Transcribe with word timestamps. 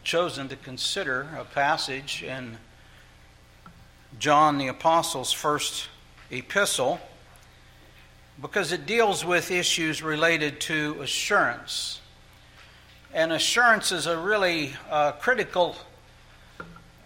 I've 0.00 0.04
chosen 0.04 0.48
to 0.48 0.56
consider 0.56 1.28
a 1.38 1.44
passage 1.44 2.22
in 2.22 2.56
John 4.18 4.56
the 4.56 4.68
Apostle's 4.68 5.30
first 5.30 5.88
epistle 6.30 6.98
because 8.40 8.72
it 8.72 8.86
deals 8.86 9.26
with 9.26 9.50
issues 9.50 10.02
related 10.02 10.58
to 10.62 10.96
assurance. 11.02 12.00
And 13.12 13.30
assurance 13.30 13.92
is 13.92 14.06
a 14.06 14.16
really 14.16 14.72
uh, 14.90 15.12
critical 15.12 15.76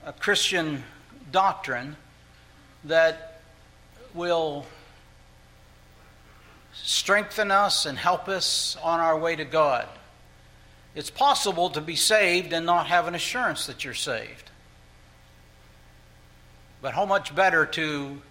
uh, 0.06 0.12
Christian 0.12 0.84
doctrine 1.32 1.96
that 2.84 3.40
will 4.14 4.66
strengthen 6.72 7.50
us 7.50 7.86
and 7.86 7.98
help 7.98 8.29
us 8.29 8.76
on 8.84 9.00
our 9.00 9.18
way 9.18 9.34
to 9.34 9.45
God. 9.45 9.88
It's 10.95 11.11
possible 11.11 11.70
to 11.70 11.80
be 11.80 11.96
saved 11.96 12.52
and 12.52 12.64
not 12.64 12.87
have 12.87 13.09
an 13.09 13.14
assurance 13.14 13.66
that 13.66 13.84
you're 13.84 13.95
saved. 13.95 14.50
But 16.80 16.95
how 16.95 17.05
much 17.05 17.34
better 17.34 17.66
to 17.66 18.23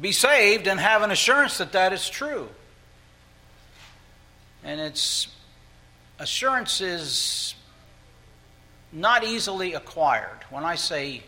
be 0.00 0.12
saved 0.12 0.66
and 0.66 0.80
have 0.80 1.02
an 1.02 1.10
assurance 1.10 1.58
that 1.58 1.72
that 1.72 1.92
is 1.92 2.08
true. 2.08 2.48
And 4.62 4.80
its 4.80 5.28
assurance 6.18 6.80
is 6.80 7.54
not 8.90 9.24
easily 9.24 9.74
acquired. 9.74 10.38
When 10.48 10.64
I 10.64 10.76
say 10.76 11.22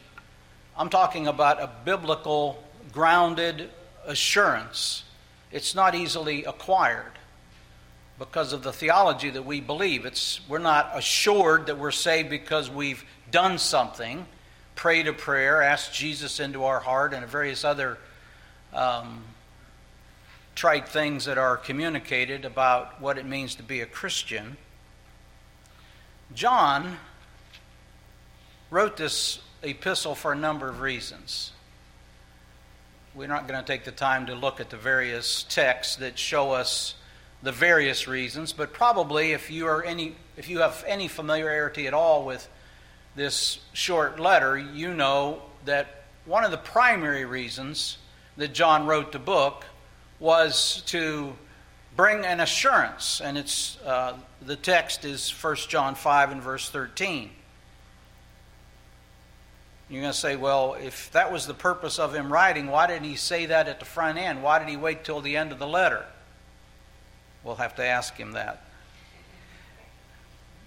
I'm 0.78 0.88
talking 0.88 1.26
about 1.26 1.60
a 1.60 1.70
biblical 1.84 2.62
grounded 2.92 3.68
assurance, 4.06 5.04
it's 5.52 5.74
not 5.74 5.94
easily 5.94 6.44
acquired 6.44 7.15
because 8.18 8.52
of 8.52 8.62
the 8.62 8.72
theology 8.72 9.30
that 9.30 9.44
we 9.44 9.60
believe. 9.60 10.06
It's, 10.06 10.40
we're 10.48 10.58
not 10.58 10.90
assured 10.94 11.66
that 11.66 11.78
we're 11.78 11.90
saved 11.90 12.30
because 12.30 12.70
we've 12.70 13.04
done 13.30 13.58
something, 13.58 14.26
prayed 14.74 15.06
a 15.06 15.12
prayer, 15.12 15.62
asked 15.62 15.92
Jesus 15.92 16.40
into 16.40 16.64
our 16.64 16.80
heart, 16.80 17.12
and 17.12 17.26
various 17.26 17.64
other 17.64 17.98
um, 18.72 19.22
trite 20.54 20.88
things 20.88 21.26
that 21.26 21.36
are 21.36 21.56
communicated 21.56 22.44
about 22.44 23.00
what 23.00 23.18
it 23.18 23.26
means 23.26 23.54
to 23.56 23.62
be 23.62 23.80
a 23.80 23.86
Christian. 23.86 24.56
John 26.34 26.96
wrote 28.70 28.96
this 28.96 29.40
epistle 29.62 30.14
for 30.14 30.32
a 30.32 30.36
number 30.36 30.68
of 30.68 30.80
reasons. 30.80 31.52
We're 33.14 33.28
not 33.28 33.48
going 33.48 33.60
to 33.60 33.66
take 33.66 33.84
the 33.84 33.92
time 33.92 34.26
to 34.26 34.34
look 34.34 34.60
at 34.60 34.70
the 34.70 34.76
various 34.76 35.44
texts 35.44 35.96
that 35.96 36.18
show 36.18 36.52
us 36.52 36.94
the 37.46 37.52
various 37.52 38.08
reasons, 38.08 38.52
but 38.52 38.72
probably 38.72 39.30
if 39.30 39.52
you 39.52 39.68
are 39.68 39.84
any 39.84 40.16
if 40.36 40.48
you 40.48 40.58
have 40.58 40.82
any 40.84 41.06
familiarity 41.06 41.86
at 41.86 41.94
all 41.94 42.24
with 42.24 42.48
this 43.14 43.60
short 43.72 44.18
letter, 44.18 44.58
you 44.58 44.92
know 44.92 45.40
that 45.64 46.06
one 46.24 46.42
of 46.42 46.50
the 46.50 46.58
primary 46.58 47.24
reasons 47.24 47.98
that 48.36 48.52
John 48.52 48.84
wrote 48.84 49.12
the 49.12 49.20
book 49.20 49.64
was 50.18 50.82
to 50.86 51.36
bring 51.94 52.24
an 52.24 52.40
assurance, 52.40 53.20
and 53.20 53.38
it's 53.38 53.78
uh, 53.86 54.16
the 54.42 54.56
text 54.56 55.04
is 55.04 55.30
1 55.30 55.54
John 55.68 55.94
5 55.94 56.32
and 56.32 56.42
verse 56.42 56.68
13. 56.68 57.30
You're 59.88 60.00
going 60.00 60.12
to 60.12 60.18
say, 60.18 60.34
well, 60.34 60.74
if 60.74 61.12
that 61.12 61.30
was 61.30 61.46
the 61.46 61.54
purpose 61.54 62.00
of 62.00 62.12
him 62.12 62.32
writing, 62.32 62.66
why 62.66 62.88
didn't 62.88 63.04
he 63.04 63.14
say 63.14 63.46
that 63.46 63.68
at 63.68 63.78
the 63.78 63.86
front 63.86 64.18
end? 64.18 64.42
Why 64.42 64.58
did 64.58 64.68
he 64.68 64.76
wait 64.76 65.04
till 65.04 65.20
the 65.20 65.36
end 65.36 65.52
of 65.52 65.60
the 65.60 65.68
letter? 65.68 66.06
We'll 67.46 67.54
have 67.54 67.76
to 67.76 67.84
ask 67.84 68.16
him 68.16 68.32
that. 68.32 68.60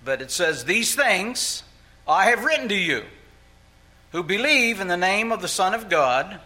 But 0.06 0.22
it 0.22 0.32
says, 0.32 0.64
These 0.64 0.96
things 0.96 1.62
I 2.08 2.28
have 2.28 2.46
written 2.46 2.70
to 2.70 2.76
you 2.76 3.04
who 4.14 4.24
believe 4.24 4.80
in 4.80 4.88
the 4.88 4.96
name 4.96 5.34
of 5.34 5.42
the 5.42 5.50
Son 5.50 5.74
of 5.74 5.90
God, 5.90 6.40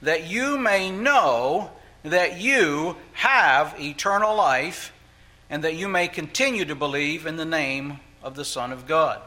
that 0.00 0.28
you 0.28 0.56
may 0.56 0.92
know 0.92 1.72
that 2.04 2.40
you 2.40 2.94
have 3.14 3.74
eternal 3.80 4.36
life, 4.36 4.92
and 5.50 5.64
that 5.64 5.74
you 5.74 5.88
may 5.88 6.06
continue 6.06 6.64
to 6.66 6.76
believe 6.76 7.26
in 7.26 7.34
the 7.34 7.44
name 7.44 7.98
of 8.22 8.36
the 8.36 8.44
Son 8.44 8.70
of 8.70 8.86
God. 8.86 9.20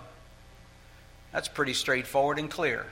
That's 1.33 1.49
pretty 1.49 1.73
straightforward 1.73 2.39
and 2.39 2.49
clear. 2.49 2.85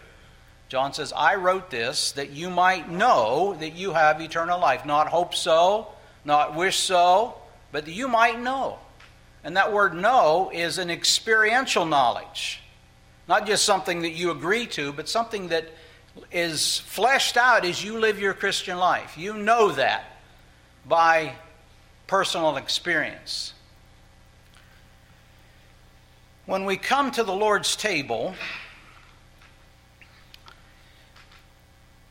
John 0.67 0.91
says, 0.91 1.13
I 1.15 1.35
wrote 1.35 1.69
this 1.69 2.11
that 2.13 2.31
you 2.31 2.49
might 2.49 2.91
know 2.91 3.55
that 3.61 3.77
you 3.77 3.93
have 3.93 4.19
eternal 4.19 4.59
life. 4.59 4.85
Not 4.85 5.07
hope 5.07 5.33
so, 5.33 5.87
not 6.25 6.53
wish 6.53 6.75
so, 6.75 7.37
but 7.71 7.87
you 7.87 8.07
might 8.07 8.39
know. 8.39 8.79
And 9.43 9.57
that 9.57 9.73
word 9.73 9.93
know 9.93 10.51
is 10.53 10.77
an 10.77 10.89
experiential 10.89 11.85
knowledge. 11.85 12.61
Not 13.27 13.47
just 13.47 13.65
something 13.65 14.01
that 14.01 14.11
you 14.11 14.31
agree 14.31 14.67
to, 14.67 14.91
but 14.93 15.09
something 15.09 15.47
that 15.49 15.69
is 16.31 16.79
fleshed 16.79 17.37
out 17.37 17.65
as 17.65 17.83
you 17.83 17.99
live 17.99 18.19
your 18.19 18.33
Christian 18.33 18.77
life. 18.77 19.17
You 19.17 19.35
know 19.35 19.71
that 19.71 20.03
by 20.85 21.35
personal 22.07 22.57
experience. 22.57 23.53
When 26.45 26.65
we 26.65 26.75
come 26.75 27.11
to 27.11 27.23
the 27.23 27.33
Lord's 27.33 27.75
table, 27.75 28.35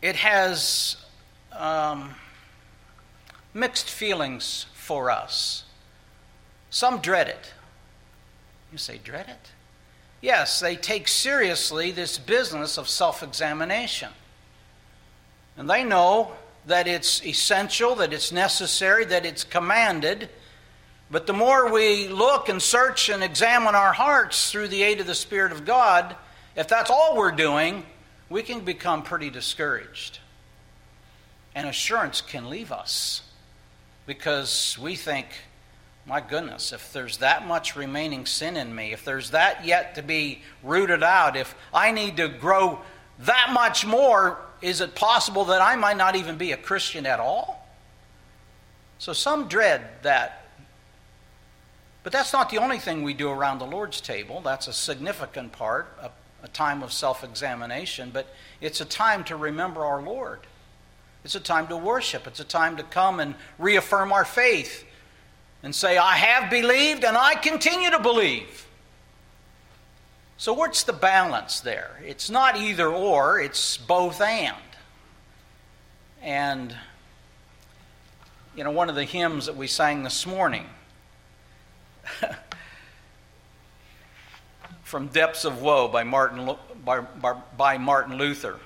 it 0.01 0.17
has 0.17 0.97
um, 1.53 2.15
mixed 3.53 3.91
feelings 3.91 4.67
for 4.91 5.09
us. 5.09 5.63
Some 6.71 6.99
dread 6.99 7.29
it. 7.29 7.53
You 8.73 8.79
say, 8.79 8.99
dread 8.99 9.29
it? 9.29 9.51
Yes, 10.21 10.59
they 10.59 10.75
take 10.75 11.07
seriously 11.07 11.93
this 11.93 12.19
business 12.19 12.77
of 12.77 12.89
self 12.89 13.23
examination. 13.23 14.09
And 15.57 15.71
they 15.71 15.85
know 15.85 16.33
that 16.67 16.89
it's 16.89 17.25
essential, 17.25 17.95
that 17.95 18.13
it's 18.13 18.33
necessary, 18.33 19.05
that 19.05 19.25
it's 19.25 19.45
commanded 19.45 20.29
but 21.13 21.27
the 21.27 21.33
more 21.33 21.73
we 21.73 22.09
look 22.09 22.49
and 22.49 22.61
search 22.61 23.09
and 23.09 23.25
examine 23.25 23.75
our 23.75 23.93
hearts 23.93 24.53
through 24.53 24.69
the 24.69 24.85
aid 24.85 25.01
of 25.01 25.09
the 25.09 25.15
Spirit 25.15 25.51
of 25.51 25.65
God, 25.65 26.15
if 26.55 26.69
that's 26.69 26.91
all 26.91 27.17
we're 27.17 27.33
doing, 27.33 27.85
we 28.29 28.45
can 28.45 28.61
become 28.61 29.03
pretty 29.03 29.29
discouraged. 29.29 30.21
And 31.53 31.67
assurance 31.67 32.21
can 32.21 32.49
leave 32.49 32.71
us 32.71 33.23
because 34.11 34.77
we 34.77 34.97
think, 34.97 35.29
my 36.05 36.21
goodness, 36.21 36.73
if 36.73 36.93
there's 36.93 37.19
that 37.19 37.47
much 37.47 37.77
remaining 37.77 38.27
sin 38.27 38.57
in 38.57 38.75
me, 38.75 38.93
if 38.93 39.05
there's 39.05 39.31
that 39.31 39.65
yet 39.65 39.95
to 39.95 40.03
be 40.03 40.43
rooted 40.65 41.05
out, 41.05 41.37
if 41.37 41.55
I 41.73 41.93
need 41.93 42.17
to 42.17 42.27
grow 42.27 42.81
that 43.21 43.51
much 43.53 43.87
more, 43.87 44.37
is 44.61 44.81
it 44.81 44.97
possible 44.97 45.45
that 45.45 45.63
I 45.63 45.77
might 45.77 45.97
not 45.97 46.17
even 46.17 46.37
be 46.37 46.51
a 46.51 46.57
Christian 46.57 47.07
at 47.07 47.21
all? 47.21 47.65
So 48.99 49.13
some 49.13 49.47
dread 49.47 49.83
that 50.03 50.49
but 52.03 52.13
that's 52.13 52.33
not 52.33 52.51
the 52.51 52.59
only 52.59 52.79
thing 52.79 53.05
we 53.05 53.15
do 53.15 53.31
around 53.31 53.61
the 53.61 53.67
Lord's 53.67 54.01
table. 54.01 54.41
That's 54.41 54.67
a 54.67 54.73
significant 54.73 55.53
part, 55.53 55.87
a, 56.01 56.11
a 56.43 56.49
time 56.49 56.83
of 56.83 56.93
self 56.93 57.23
examination, 57.23 58.11
but 58.13 58.27
it's 58.61 58.81
a 58.81 58.85
time 58.85 59.23
to 59.25 59.37
remember 59.37 59.85
our 59.85 60.03
Lord. 60.03 60.41
It's 61.25 61.35
a 61.35 61.41
time 61.41 61.67
to 61.69 61.77
worship. 61.77 62.27
It's 62.27 62.41
a 62.41 62.45
time 62.45 62.77
to 62.79 62.83
come 62.83 63.21
and 63.21 63.35
reaffirm 63.59 64.13
our 64.13 64.25
faith 64.25 64.85
and 65.63 65.75
say, 65.75 65.99
I 65.99 66.17
have 66.17 66.51
believed 66.51 67.05
and 67.05 67.17
I 67.17 67.35
continue 67.35 67.91
to 67.91 67.99
believe. 67.99 68.67
So, 70.39 70.55
what's 70.55 70.85
the 70.85 70.95
balance 70.95 71.61
there? 71.61 72.01
It's 72.03 72.31
not 72.31 72.57
either 72.57 72.89
or, 72.89 73.39
it's 73.39 73.77
both 73.77 74.23
and. 74.23 74.57
And, 76.23 76.75
you 78.57 78.65
know, 78.65 78.71
one 78.71 78.89
of 78.89 78.95
the 78.95 79.05
hymns 79.05 79.47
that 79.47 79.57
we 79.57 79.67
sang 79.67 80.03
this 80.03 80.27
morning 80.27 80.65
From 84.83 85.09
Depths 85.09 85.45
of 85.45 85.63
Woe 85.63 85.89
by 85.89 86.05
Martin, 86.05 86.57
by, 86.85 87.01
by 87.57 87.79
Martin 87.79 88.17
Luther. 88.17 88.59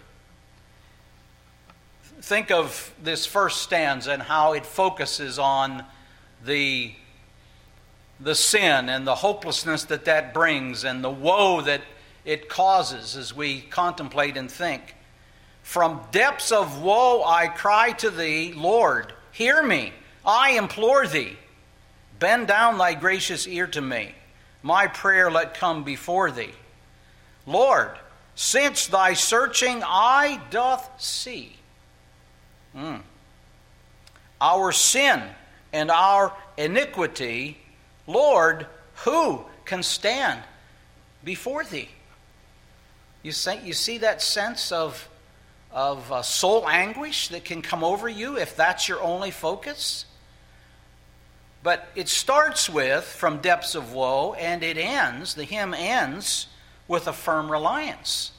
Think 2.24 2.50
of 2.50 2.94
this 3.02 3.26
first 3.26 3.60
stanza 3.60 4.10
and 4.10 4.22
how 4.22 4.54
it 4.54 4.64
focuses 4.64 5.38
on 5.38 5.84
the, 6.42 6.94
the 8.18 8.34
sin 8.34 8.88
and 8.88 9.06
the 9.06 9.16
hopelessness 9.16 9.84
that 9.84 10.06
that 10.06 10.32
brings 10.32 10.84
and 10.84 11.04
the 11.04 11.10
woe 11.10 11.60
that 11.60 11.82
it 12.24 12.48
causes 12.48 13.14
as 13.14 13.34
we 13.34 13.60
contemplate 13.60 14.38
and 14.38 14.50
think. 14.50 14.94
From 15.62 16.00
depths 16.12 16.50
of 16.50 16.80
woe 16.80 17.22
I 17.22 17.48
cry 17.48 17.92
to 17.92 18.08
thee, 18.08 18.54
Lord, 18.54 19.12
hear 19.30 19.62
me, 19.62 19.92
I 20.24 20.52
implore 20.52 21.06
thee. 21.06 21.36
Bend 22.20 22.48
down 22.48 22.78
thy 22.78 22.94
gracious 22.94 23.46
ear 23.46 23.66
to 23.66 23.82
me. 23.82 24.14
My 24.62 24.86
prayer 24.86 25.30
let 25.30 25.52
come 25.52 25.84
before 25.84 26.30
thee. 26.30 26.54
Lord, 27.46 27.90
since 28.34 28.86
thy 28.86 29.12
searching 29.12 29.82
eye 29.84 30.40
doth 30.50 30.88
see 30.96 31.56
mm, 32.76 33.00
our 34.40 34.72
sin 34.72 35.22
and 35.72 35.90
our 35.90 36.32
iniquity, 36.56 37.58
Lord, 38.06 38.66
who 39.04 39.44
can 39.64 39.82
stand 39.82 40.42
before 41.24 41.64
thee. 41.64 41.88
You, 43.22 43.32
say, 43.32 43.64
you 43.64 43.72
see 43.72 43.98
that 43.98 44.20
sense 44.20 44.70
of, 44.70 45.08
of 45.72 46.12
uh, 46.12 46.22
soul 46.22 46.68
anguish 46.68 47.28
that 47.28 47.44
can 47.44 47.62
come 47.62 47.82
over 47.82 48.08
you 48.08 48.38
if 48.38 48.54
that's 48.54 48.88
your 48.88 49.00
only 49.02 49.30
focus? 49.30 50.04
But 51.62 51.88
it 51.94 52.10
starts 52.10 52.68
with 52.68 53.04
from 53.04 53.38
depths 53.38 53.74
of 53.74 53.94
woe, 53.94 54.34
and 54.34 54.62
it 54.62 54.76
ends, 54.76 55.34
the 55.34 55.44
hymn 55.44 55.72
ends 55.72 56.48
with 56.86 57.08
a 57.08 57.12
firm 57.14 57.50
reliance. 57.50 58.32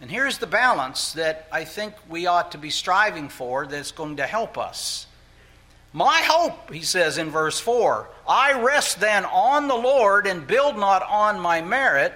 And 0.00 0.10
here's 0.10 0.38
the 0.38 0.46
balance 0.46 1.12
that 1.14 1.48
I 1.50 1.64
think 1.64 1.94
we 2.08 2.26
ought 2.26 2.52
to 2.52 2.58
be 2.58 2.70
striving 2.70 3.28
for 3.28 3.66
that's 3.66 3.92
going 3.92 4.16
to 4.16 4.26
help 4.26 4.58
us. 4.58 5.06
My 5.92 6.20
hope, 6.20 6.72
he 6.72 6.82
says 6.82 7.16
in 7.16 7.30
verse 7.30 7.58
4 7.58 8.08
I 8.28 8.60
rest 8.60 9.00
then 9.00 9.24
on 9.24 9.68
the 9.68 9.74
Lord 9.74 10.26
and 10.26 10.46
build 10.46 10.76
not 10.76 11.02
on 11.02 11.40
my 11.40 11.62
merit. 11.62 12.12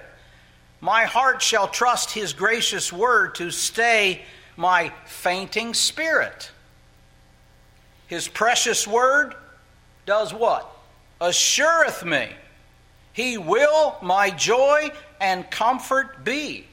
My 0.83 1.05
heart 1.05 1.43
shall 1.43 1.69
trust 1.69 2.11
his 2.11 2.33
gracious 2.33 2.93
word 2.93 3.35
to 3.37 3.51
stay 3.51 4.23
my 4.57 4.93
fainting 5.07 5.73
spirit. 5.73 6.51
His 8.07 8.29
precious 8.29 8.87
word 8.87 9.35
does 10.05 10.35
what? 10.35 10.71
Assureth 11.21 12.05
me. 12.05 12.29
He 13.13 13.39
will 13.39 13.97
my 14.03 14.31
joy 14.31 14.91
and 15.21 15.51
comfort 15.51 16.25
be. 16.25 16.67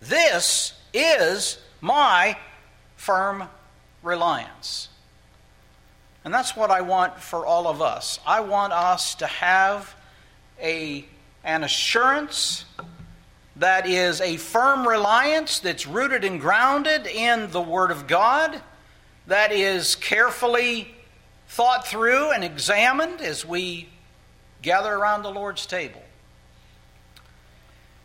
This 0.00 0.72
is 0.92 1.58
my 1.80 2.36
firm 2.96 3.48
reliance. 4.02 4.88
And 6.24 6.34
that's 6.34 6.56
what 6.56 6.70
I 6.70 6.80
want 6.80 7.20
for 7.20 7.46
all 7.46 7.68
of 7.68 7.80
us. 7.80 8.18
I 8.26 8.40
want 8.40 8.72
us 8.72 9.14
to 9.16 9.26
have 9.26 9.94
a, 10.60 11.04
an 11.44 11.62
assurance 11.62 12.64
that 13.56 13.88
is 13.88 14.20
a 14.20 14.36
firm 14.36 14.86
reliance 14.86 15.60
that's 15.60 15.86
rooted 15.86 16.24
and 16.24 16.40
grounded 16.40 17.06
in 17.06 17.50
the 17.50 17.60
Word 17.60 17.90
of 17.90 18.06
God, 18.06 18.60
that 19.26 19.52
is 19.52 19.94
carefully 19.94 20.94
thought 21.48 21.86
through 21.86 22.32
and 22.32 22.44
examined 22.44 23.20
as 23.20 23.46
we 23.46 23.88
gather 24.62 24.92
around 24.92 25.22
the 25.22 25.30
Lord's 25.30 25.64
table. 25.64 26.02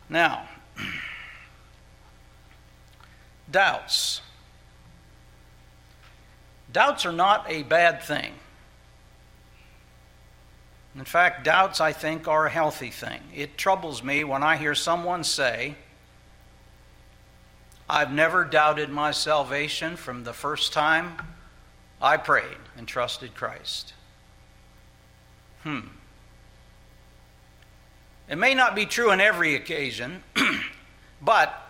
Now, 0.08 0.48
doubts. 3.52 4.20
Doubts 6.72 7.04
are 7.04 7.12
not 7.12 7.44
a 7.48 7.62
bad 7.62 8.02
thing. 8.02 8.32
In 10.94 11.04
fact, 11.04 11.44
doubts, 11.44 11.80
I 11.80 11.92
think, 11.92 12.28
are 12.28 12.46
a 12.46 12.50
healthy 12.50 12.90
thing. 12.90 13.20
It 13.34 13.56
troubles 13.56 14.02
me 14.02 14.24
when 14.24 14.42
I 14.42 14.56
hear 14.56 14.74
someone 14.74 15.24
say, 15.24 15.74
I've 17.88 18.12
never 18.12 18.44
doubted 18.44 18.90
my 18.90 19.10
salvation 19.10 19.96
from 19.96 20.24
the 20.24 20.32
first 20.32 20.72
time 20.72 21.16
I 22.00 22.16
prayed 22.16 22.56
and 22.76 22.86
trusted 22.86 23.34
Christ. 23.34 23.94
Hmm. 25.62 25.80
It 28.28 28.36
may 28.36 28.54
not 28.54 28.74
be 28.74 28.86
true 28.86 29.10
on 29.10 29.20
every 29.20 29.54
occasion, 29.54 30.22
but 31.22 31.61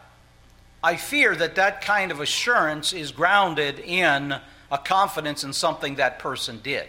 I 0.82 0.96
fear 0.96 1.36
that 1.36 1.54
that 1.54 1.80
kind 1.80 2.10
of 2.10 2.20
assurance 2.20 2.92
is 2.92 3.12
grounded 3.12 3.78
in 3.78 4.34
a 4.70 4.78
confidence 4.78 5.44
in 5.44 5.52
something 5.52 5.96
that 5.96 6.18
person 6.18 6.60
did. 6.62 6.88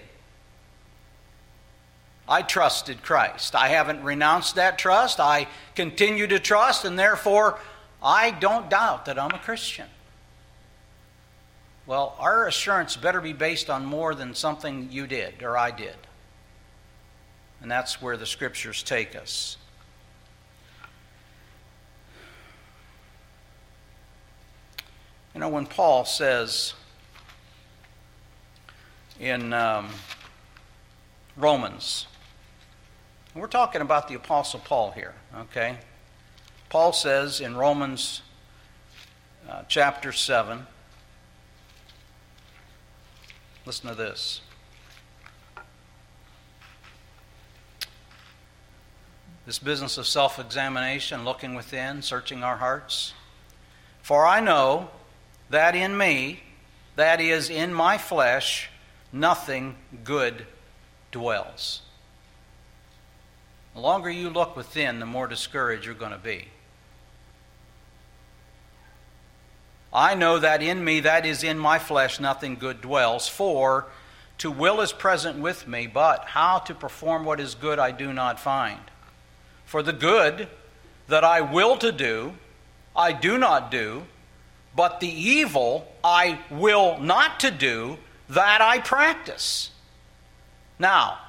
I 2.27 2.41
trusted 2.41 3.03
Christ. 3.03 3.53
I 3.53 3.67
haven't 3.67 4.03
renounced 4.03 4.55
that 4.55 4.77
trust. 4.77 5.19
I 5.19 5.47
continue 5.75 6.25
to 6.27 6.39
trust, 6.39 6.85
and 6.85 6.97
therefore 6.97 7.59
I 8.01 8.31
don't 8.31 8.69
doubt 8.69 9.05
that 9.05 9.19
I'm 9.19 9.31
a 9.31 9.39
Christian. 9.39 9.87
Well, 11.85 12.15
our 12.17 12.47
assurance 12.47 12.95
better 12.95 13.19
be 13.19 13.33
based 13.33 13.69
on 13.69 13.85
more 13.85 14.15
than 14.15 14.33
something 14.33 14.87
you 14.89 15.05
did 15.05 15.43
or 15.43 15.57
I 15.57 15.71
did. 15.71 15.95
And 17.61 17.69
that's 17.69 18.01
where 18.01 18.17
the 18.17 18.25
scriptures 18.25 18.83
take 18.83 19.15
us. 19.15 19.57
You 25.33 25.39
know, 25.39 25.49
when 25.49 25.65
Paul 25.65 26.05
says 26.05 26.75
in 29.19 29.51
um, 29.51 29.89
Romans, 31.35 32.05
we're 33.33 33.47
talking 33.47 33.81
about 33.81 34.07
the 34.07 34.13
Apostle 34.13 34.59
Paul 34.59 34.91
here, 34.91 35.15
okay? 35.35 35.77
Paul 36.69 36.93
says 36.93 37.41
in 37.41 37.55
Romans 37.55 38.21
uh, 39.49 39.63
chapter 39.67 40.11
7, 40.11 40.67
Listen 43.65 43.89
to 43.89 43.95
this. 43.95 44.41
This 49.45 49.57
business 49.57 49.97
of 49.97 50.05
self 50.05 50.37
examination, 50.37 51.23
looking 51.23 51.55
within, 51.55 52.01
searching 52.01 52.43
our 52.43 52.57
hearts. 52.57 53.13
For 54.01 54.25
I 54.25 54.41
know 54.41 54.89
that 55.49 55.75
in 55.75 55.97
me, 55.97 56.41
that 56.95 57.19
is, 57.21 57.49
in 57.49 57.73
my 57.73 57.97
flesh, 57.97 58.69
nothing 59.11 59.75
good 60.03 60.45
dwells. 61.11 61.81
The 63.73 63.79
longer 63.79 64.09
you 64.09 64.29
look 64.29 64.55
within, 64.55 64.99
the 64.99 65.05
more 65.05 65.27
discouraged 65.27 65.85
you're 65.85 65.95
going 65.95 66.11
to 66.11 66.17
be. 66.17 66.47
I 69.91 70.15
know 70.15 70.39
that 70.39 70.63
in 70.63 70.83
me, 70.83 71.01
that 71.01 71.25
is 71.25 71.43
in 71.43 71.59
my 71.59 71.77
flesh, 71.77 72.19
nothing 72.19 72.55
good 72.55 72.81
dwells. 72.81 73.27
For 73.27 73.85
to 74.39 74.49
will 74.49 74.81
is 74.81 74.91
present 74.91 75.39
with 75.39 75.67
me, 75.67 75.85
but 75.85 76.25
how 76.25 76.57
to 76.59 76.73
perform 76.73 77.25
what 77.25 77.39
is 77.39 77.53
good 77.53 77.77
I 77.77 77.91
do 77.91 78.11
not 78.11 78.39
find. 78.39 78.79
For 79.65 79.83
the 79.83 79.93
good 79.93 80.47
that 81.07 81.23
I 81.23 81.41
will 81.41 81.77
to 81.77 81.91
do, 81.91 82.33
I 82.95 83.11
do 83.11 83.37
not 83.37 83.69
do, 83.69 84.03
but 84.75 84.99
the 84.99 85.07
evil 85.07 85.87
I 86.03 86.39
will 86.49 86.97
not 86.99 87.39
to 87.41 87.51
do, 87.51 87.97
that 88.29 88.61
I 88.61 88.79
practice. 88.79 89.71
Now, 90.79 91.19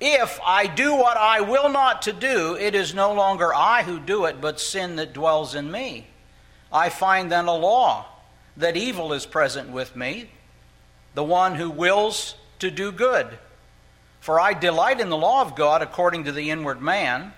if 0.00 0.40
I 0.44 0.66
do 0.66 0.94
what 0.94 1.16
I 1.16 1.40
will 1.40 1.68
not 1.68 2.02
to 2.02 2.12
do, 2.12 2.56
it 2.56 2.74
is 2.74 2.94
no 2.94 3.12
longer 3.12 3.54
I 3.54 3.82
who 3.82 3.98
do 3.98 4.24
it, 4.24 4.40
but 4.40 4.60
sin 4.60 4.96
that 4.96 5.12
dwells 5.12 5.54
in 5.54 5.70
me. 5.70 6.08
I 6.72 6.88
find 6.88 7.30
then 7.30 7.46
a 7.46 7.54
law 7.54 8.06
that 8.56 8.76
evil 8.76 9.12
is 9.12 9.26
present 9.26 9.70
with 9.70 9.94
me, 9.94 10.30
the 11.14 11.24
one 11.24 11.54
who 11.54 11.70
wills 11.70 12.34
to 12.58 12.70
do 12.70 12.90
good. 12.90 13.38
For 14.20 14.40
I 14.40 14.54
delight 14.54 15.00
in 15.00 15.10
the 15.10 15.16
law 15.16 15.42
of 15.42 15.54
God 15.54 15.82
according 15.82 16.24
to 16.24 16.32
the 16.32 16.50
inward 16.50 16.80
man, 16.80 17.32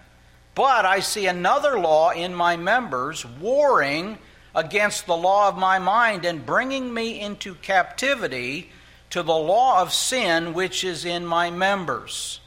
but 0.55 0.85
I 0.85 1.01
see 1.01 1.27
another 1.27 1.79
law 1.79 2.11
in 2.11 2.35
my 2.35 2.57
members 2.57 3.27
warring 3.27 4.19
against 4.57 5.07
the 5.07 5.17
law 5.17 5.49
of 5.49 5.57
my 5.57 5.79
mind 5.79 6.25
and 6.25 6.45
bringing 6.45 6.93
me 6.93 7.21
into 7.21 7.55
captivity 7.57 8.71
to 9.11 9.23
the 9.23 9.37
law 9.37 9.83
of 9.83 9.93
sin 9.93 10.55
which 10.55 10.83
is 10.83 11.05
in 11.05 11.25
my 11.25 11.51
members. 11.51 12.41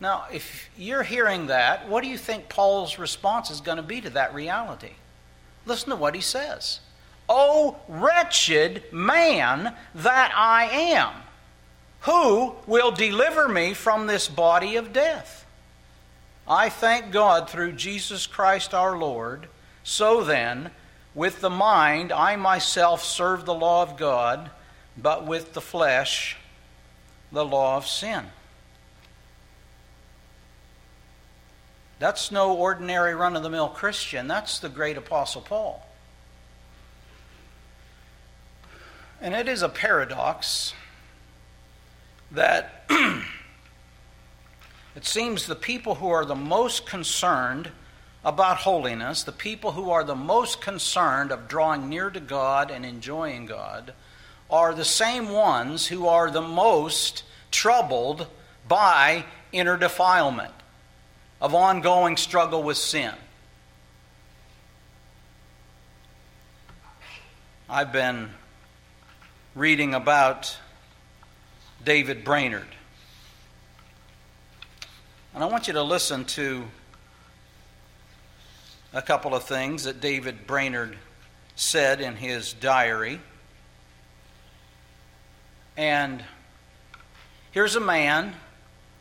Now, 0.00 0.24
if 0.32 0.70
you're 0.78 1.02
hearing 1.02 1.48
that, 1.48 1.86
what 1.86 2.02
do 2.02 2.08
you 2.08 2.16
think 2.16 2.48
Paul's 2.48 2.98
response 2.98 3.50
is 3.50 3.60
going 3.60 3.76
to 3.76 3.82
be 3.82 4.00
to 4.00 4.10
that 4.10 4.34
reality? 4.34 4.92
Listen 5.66 5.90
to 5.90 5.96
what 5.96 6.14
he 6.14 6.22
says. 6.22 6.80
O 7.28 7.76
wretched 7.86 8.82
man 8.90 9.74
that 9.94 10.32
I 10.34 10.64
am, 10.64 11.12
who 12.00 12.54
will 12.66 12.90
deliver 12.90 13.46
me 13.46 13.74
from 13.74 14.06
this 14.06 14.26
body 14.26 14.76
of 14.76 14.94
death? 14.94 15.44
I 16.48 16.70
thank 16.70 17.12
God 17.12 17.50
through 17.50 17.72
Jesus 17.72 18.26
Christ 18.26 18.72
our 18.72 18.96
Lord. 18.96 19.48
So 19.82 20.22
then, 20.22 20.70
with 21.14 21.40
the 21.40 21.50
mind, 21.50 22.12
I 22.12 22.36
myself 22.36 23.04
serve 23.04 23.44
the 23.44 23.54
law 23.54 23.82
of 23.82 23.96
God, 23.96 24.50
but 24.96 25.26
with 25.26 25.54
the 25.54 25.60
flesh, 25.60 26.36
the 27.32 27.44
law 27.44 27.76
of 27.76 27.86
sin. 27.86 28.26
That's 31.98 32.32
no 32.32 32.54
ordinary 32.54 33.14
run 33.14 33.36
of 33.36 33.42
the 33.42 33.50
mill 33.50 33.68
Christian. 33.68 34.26
That's 34.26 34.58
the 34.58 34.70
great 34.70 34.96
Apostle 34.96 35.42
Paul. 35.42 35.86
And 39.20 39.34
it 39.34 39.48
is 39.48 39.62
a 39.62 39.68
paradox 39.68 40.72
that 42.30 42.84
it 44.96 45.04
seems 45.04 45.46
the 45.46 45.54
people 45.54 45.96
who 45.96 46.08
are 46.08 46.24
the 46.24 46.34
most 46.34 46.86
concerned 46.86 47.70
about 48.24 48.58
holiness, 48.58 49.22
the 49.22 49.32
people 49.32 49.72
who 49.72 49.90
are 49.90 50.04
the 50.04 50.14
most 50.14 50.60
concerned 50.60 51.32
of 51.32 51.48
drawing 51.48 51.88
near 51.88 52.10
to 52.10 52.20
God 52.20 52.70
and 52.70 52.84
enjoying 52.84 53.46
God, 53.46 53.94
are 54.50 54.74
the 54.74 54.84
same 54.84 55.30
ones 55.30 55.86
who 55.86 56.06
are 56.06 56.30
the 56.30 56.42
most 56.42 57.22
troubled 57.50 58.26
by 58.68 59.24
inner 59.52 59.76
defilement. 59.76 60.52
of 61.40 61.54
ongoing 61.54 62.16
struggle 62.16 62.62
with 62.62 62.76
sin. 62.76 63.14
I've 67.68 67.92
been 67.92 68.30
reading 69.54 69.94
about 69.94 70.58
David 71.82 72.24
Brainerd. 72.24 72.66
And 75.34 75.42
I 75.42 75.46
want 75.46 75.66
you 75.66 75.72
to 75.74 75.82
listen 75.82 76.24
to 76.26 76.64
a 78.92 79.02
couple 79.02 79.34
of 79.34 79.44
things 79.44 79.84
that 79.84 80.00
David 80.00 80.46
Brainerd 80.46 80.96
said 81.54 82.00
in 82.00 82.16
his 82.16 82.52
diary. 82.52 83.20
And 85.76 86.24
here's 87.52 87.76
a 87.76 87.80
man 87.80 88.34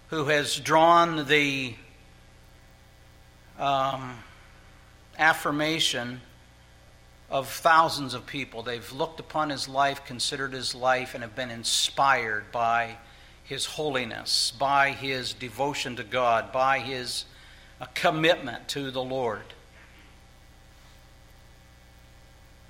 who 0.09 0.25
has 0.25 0.59
drawn 0.59 1.27
the 1.27 1.73
um, 3.57 4.17
affirmation 5.17 6.21
of 7.29 7.47
thousands 7.49 8.13
of 8.13 8.25
people. 8.25 8.63
They've 8.63 8.91
looked 8.91 9.19
upon 9.19 9.49
his 9.49 9.67
life, 9.67 10.05
considered 10.05 10.53
his 10.53 10.73
life, 10.73 11.13
and 11.13 11.23
have 11.23 11.35
been 11.35 11.51
inspired 11.51 12.51
by 12.51 12.97
his 13.43 13.65
holiness, 13.65 14.51
by 14.51 14.91
his 14.91 15.33
devotion 15.33 15.95
to 15.95 16.03
God, 16.03 16.51
by 16.51 16.79
his 16.79 17.25
uh, 17.81 17.85
commitment 17.95 18.67
to 18.69 18.91
the 18.91 19.01
Lord. 19.01 19.43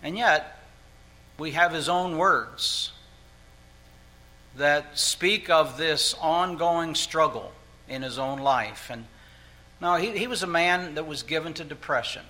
And 0.02 0.18
yet, 0.18 0.60
we 1.38 1.52
have 1.52 1.74
his 1.74 1.90
own 1.90 2.18
words 2.18 2.92
that 4.58 4.98
speak 4.98 5.50
of 5.50 5.78
this 5.78 6.16
ongoing 6.20 6.96
struggle 6.96 7.52
in 7.88 8.02
his 8.02 8.18
own 8.18 8.40
life. 8.40 8.90
And 8.90 9.06
now, 9.82 9.98
he, 9.98 10.18
he 10.18 10.28
was 10.28 10.44
a 10.44 10.48
man 10.48 10.96
that 10.96 11.08
was 11.08 11.24
given 11.24 11.54
to 11.56 11.64
depression. 11.64 12.24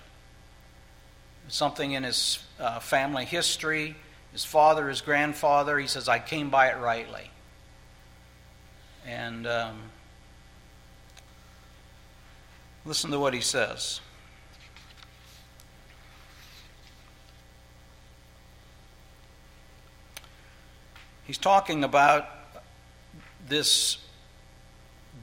Something 1.48 1.92
in 1.92 2.04
his 2.04 2.44
uh, 2.60 2.78
family 2.78 3.24
history, 3.24 3.96
his 4.32 4.44
father, 4.44 4.88
his 4.88 5.00
grandfather, 5.00 5.78
he 5.78 5.88
says, 5.88 6.08
I 6.08 6.20
came 6.20 6.50
by 6.50 6.68
it 6.68 6.78
rightly. 6.78 7.30
And 9.04 9.46
um, 9.46 9.80
listen 12.84 13.10
to 13.10 13.18
what 13.18 13.34
he 13.34 13.40
says. 13.40 14.00
He's 21.30 21.38
talking 21.38 21.84
about 21.84 22.28
this 23.46 23.98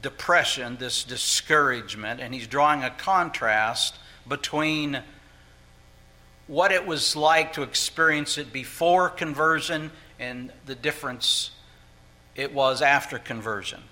depression, 0.00 0.78
this 0.78 1.04
discouragement, 1.04 2.18
and 2.18 2.32
he's 2.32 2.46
drawing 2.46 2.82
a 2.82 2.88
contrast 2.88 3.94
between 4.26 5.02
what 6.46 6.72
it 6.72 6.86
was 6.86 7.14
like 7.14 7.52
to 7.52 7.62
experience 7.62 8.38
it 8.38 8.54
before 8.54 9.10
conversion 9.10 9.90
and 10.18 10.50
the 10.64 10.74
difference 10.74 11.50
it 12.34 12.54
was 12.54 12.80
after 12.80 13.18
conversion. 13.18 13.82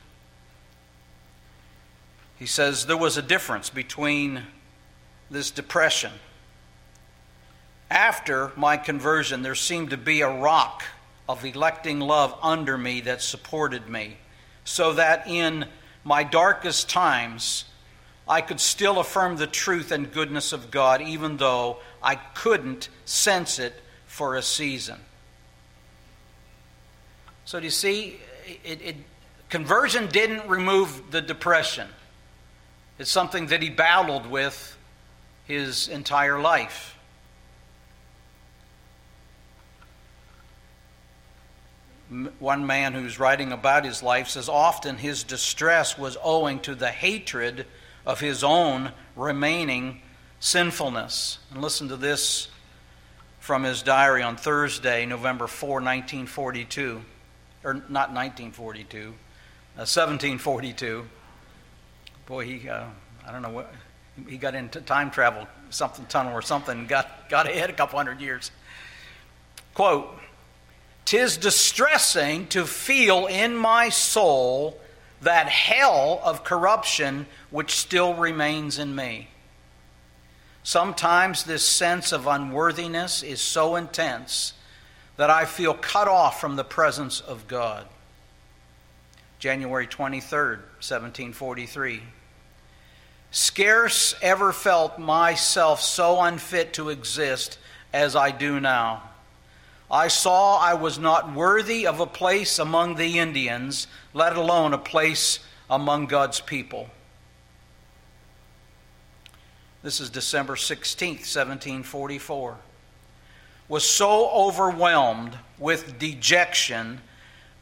He 2.38 2.46
says 2.46 2.87
there 2.87 2.96
was 2.96 3.18
a 3.18 3.23
difference 3.23 3.68
between 3.68 4.44
this 5.30 5.50
depression. 5.50 6.12
After 7.90 8.52
my 8.56 8.78
conversion, 8.78 9.42
there 9.42 9.54
seemed 9.54 9.90
to 9.90 9.99
be 9.99 10.23
a 10.23 10.30
rock 10.30 10.82
of 11.28 11.45
electing 11.45 12.00
love 12.00 12.37
under 12.42 12.78
me 12.78 13.00
that 13.02 13.23
supported 13.23 13.88
me, 13.88 14.16
so 14.64 14.92
that 14.95 15.26
in 15.26 15.66
my 16.04 16.23
darkest 16.23 16.88
times, 16.88 17.64
I 18.28 18.40
could 18.40 18.61
still 18.61 18.99
affirm 18.99 19.37
the 19.37 19.47
truth 19.47 19.92
and 19.92 20.12
goodness 20.12 20.52
of 20.52 20.71
God, 20.71 21.00
even 21.00 21.37
though 21.37 21.78
I 22.02 22.16
couldn't 22.16 22.88
sense 23.04 23.59
it 23.59 23.75
for 24.06 24.37
a 24.37 24.42
season. 24.42 24.99
So, 27.45 27.61
do 27.61 27.64
you 27.64 27.71
see, 27.71 28.18
it, 28.64 28.83
it, 28.83 28.97
conversion 29.49 30.09
didn't 30.09 30.49
remove 30.49 31.11
the 31.12 31.21
depression. 31.21 31.88
It's 32.99 33.11
something 33.11 33.47
that 33.49 33.62
he 33.62 33.71
battled 33.71 34.26
with 34.26 34.76
his 35.45 35.87
entire 35.88 36.40
life. 36.40 36.95
One 42.38 42.66
man 42.66 42.92
who's 42.92 43.18
writing 43.18 43.52
about 43.52 43.84
his 43.84 44.02
life 44.02 44.28
says 44.28 44.48
often 44.48 44.96
his 44.96 45.25
distress 45.25 45.98
was 45.98 46.16
owing 46.22 46.60
to 46.60 46.75
the 46.75 46.90
hatred 46.90 47.66
of 48.04 48.20
his 48.20 48.44
own 48.44 48.92
remaining 49.16 50.00
sinfulness. 50.38 51.38
And 51.50 51.60
listen 51.60 51.88
to 51.88 51.96
this 51.96 52.48
from 53.40 53.64
his 53.64 53.82
diary 53.82 54.22
on 54.22 54.36
Thursday, 54.36 55.06
November 55.06 55.46
4, 55.46 55.68
1942. 55.75 57.02
Or 57.64 57.75
not 57.75 58.12
1942, 58.12 58.98
uh, 58.98 59.10
1742. 59.82 61.04
Boy, 62.26 62.44
he, 62.44 62.68
uh, 62.68 62.84
I 63.26 63.32
don't 63.32 63.42
know 63.42 63.50
what, 63.50 63.75
he 64.28 64.36
got 64.36 64.54
into 64.54 64.80
time 64.80 65.10
travel, 65.10 65.48
something 65.70 66.06
tunnel 66.06 66.32
or 66.32 66.42
something, 66.42 66.86
got, 66.86 67.28
got 67.28 67.48
ahead 67.48 67.68
a 67.68 67.72
couple 67.72 67.98
hundred 67.98 68.20
years. 68.20 68.52
Quote, 69.75 70.16
Tis 71.06 71.36
distressing 71.36 72.48
to 72.48 72.66
feel 72.66 73.26
in 73.26 73.56
my 73.56 73.88
soul 73.88 74.78
that 75.22 75.48
hell 75.48 76.20
of 76.22 76.44
corruption 76.44 77.26
which 77.50 77.76
still 77.76 78.14
remains 78.14 78.78
in 78.78 78.94
me. 78.94 79.28
Sometimes 80.64 81.44
this 81.44 81.64
sense 81.64 82.10
of 82.10 82.26
unworthiness 82.26 83.22
is 83.22 83.40
so 83.40 83.76
intense 83.76 84.52
that 85.16 85.30
I 85.30 85.44
feel 85.44 85.75
cut 85.75 86.08
off 86.08 86.40
from 86.40 86.56
the 86.56 86.64
presence 86.64 87.20
of 87.20 87.46
God. 87.46 87.86
January 89.38 89.86
23rd, 89.86 90.58
1743. 90.82 92.02
Scarce 93.30 94.16
ever 94.20 94.52
felt 94.52 94.98
myself 94.98 95.80
so 95.80 96.20
unfit 96.20 96.72
to 96.72 96.88
exist 96.88 97.58
as 97.92 98.16
I 98.16 98.32
do 98.32 98.58
now. 98.58 99.04
I 99.90 100.09
saw 100.09 100.59
I 100.59 100.75
was 100.75 100.99
not 100.99 101.33
worthy 101.33 101.87
of 101.87 102.00
a 102.00 102.07
place 102.07 102.59
among 102.59 102.97
the 102.97 103.19
Indians, 103.19 103.87
let 104.12 104.37
alone 104.37 104.73
a 104.73 104.78
place 104.78 105.38
among 105.71 106.07
God's 106.07 106.40
people. 106.40 106.90
This 109.83 110.00
is 110.00 110.11
December 110.11 110.57
16th, 110.57 111.21
1744. 111.21 112.57
Was 113.69 113.85
so 113.85 114.28
overwhelmed 114.31 115.38
with 115.59 115.99
dejection 115.99 117.00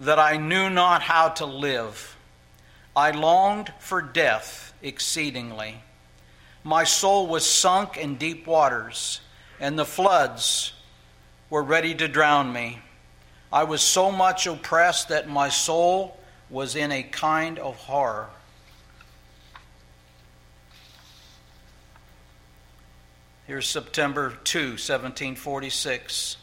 that 0.00 0.18
I 0.18 0.36
knew 0.36 0.70
not 0.70 1.02
how 1.02 1.28
to 1.30 1.46
live. 1.46 2.16
I 2.96 3.10
longed 3.10 3.72
for 3.78 4.00
death 4.00 4.72
exceedingly. 4.82 5.82
My 6.62 6.84
soul 6.84 7.26
was 7.26 7.44
sunk 7.44 7.96
in 7.96 8.16
deep 8.16 8.46
waters, 8.46 9.20
and 9.60 9.78
the 9.78 9.84
floods 9.84 10.73
were 11.54 11.62
ready 11.62 11.94
to 11.94 12.08
drown 12.08 12.52
me. 12.52 12.80
I 13.52 13.62
was 13.62 13.80
so 13.80 14.10
much 14.10 14.48
oppressed 14.48 15.10
that 15.10 15.28
my 15.28 15.50
soul 15.50 16.18
was 16.50 16.74
in 16.74 16.90
a 16.90 17.04
kind 17.04 17.60
of 17.60 17.76
horror. 17.76 18.28
Here's 23.46 23.68
September 23.68 24.36
2, 24.42 24.58
1746. 24.70 26.38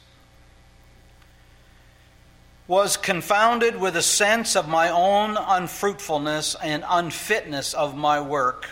Was 2.69 2.95
confounded 2.95 3.81
with 3.81 3.97
a 3.97 4.01
sense 4.01 4.55
of 4.55 4.69
my 4.69 4.87
own 4.87 5.35
unfruitfulness 5.35 6.55
and 6.63 6.85
unfitness 6.87 7.73
of 7.73 7.97
my 7.97 8.21
work. 8.21 8.69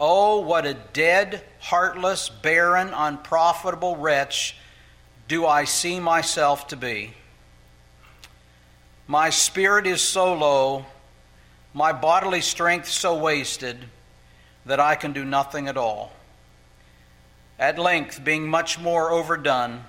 Oh, 0.00 0.40
what 0.40 0.66
a 0.66 0.74
dead, 0.74 1.44
heartless, 1.60 2.28
barren, 2.28 2.90
unprofitable 2.92 3.94
wretch 3.94 4.56
do 5.28 5.46
I 5.46 5.64
see 5.64 6.00
myself 6.00 6.68
to 6.68 6.76
be. 6.76 7.12
My 9.06 9.28
spirit 9.30 9.86
is 9.86 10.00
so 10.00 10.34
low, 10.34 10.86
my 11.74 11.92
bodily 11.92 12.40
strength 12.40 12.88
so 12.88 13.16
wasted, 13.16 13.84
that 14.64 14.80
I 14.80 14.94
can 14.94 15.12
do 15.12 15.24
nothing 15.24 15.68
at 15.68 15.76
all. 15.76 16.12
At 17.58 17.78
length, 17.78 18.24
being 18.24 18.48
much 18.48 18.78
more 18.78 19.10
overdone, 19.10 19.84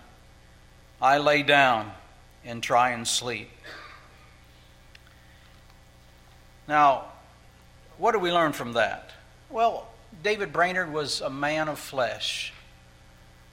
I 1.02 1.18
lay 1.18 1.44
down 1.44 1.92
and 2.44 2.62
try 2.62 2.92
and 2.92 3.08
sleep. 3.08 3.50
Now, 6.68 7.06
what 7.98 8.12
do 8.12 8.20
we 8.20 8.32
learn 8.32 8.52
from 8.54 8.74
that? 8.74 9.12
Well, 9.50 9.88
David 10.24 10.52
Brainerd 10.52 10.92
was 10.92 11.22
a 11.22 11.30
man 11.30 11.68
of 11.68 11.80
flesh. 11.80 12.54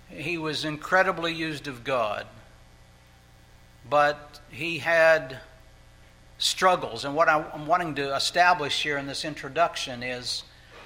He 0.08 0.38
was 0.38 0.64
incredibly 0.64 1.34
used 1.34 1.66
of 1.66 1.84
God, 1.84 2.26
but 3.88 4.40
he 4.50 4.78
had 4.78 5.38
struggles. 6.38 7.04
And 7.04 7.14
what 7.14 7.28
I'm 7.28 7.66
wanting 7.66 7.94
to 7.96 8.14
establish 8.14 8.82
here 8.82 8.98
in 8.98 9.06
this 9.06 9.24
introduction 9.24 10.02
is 10.02 10.44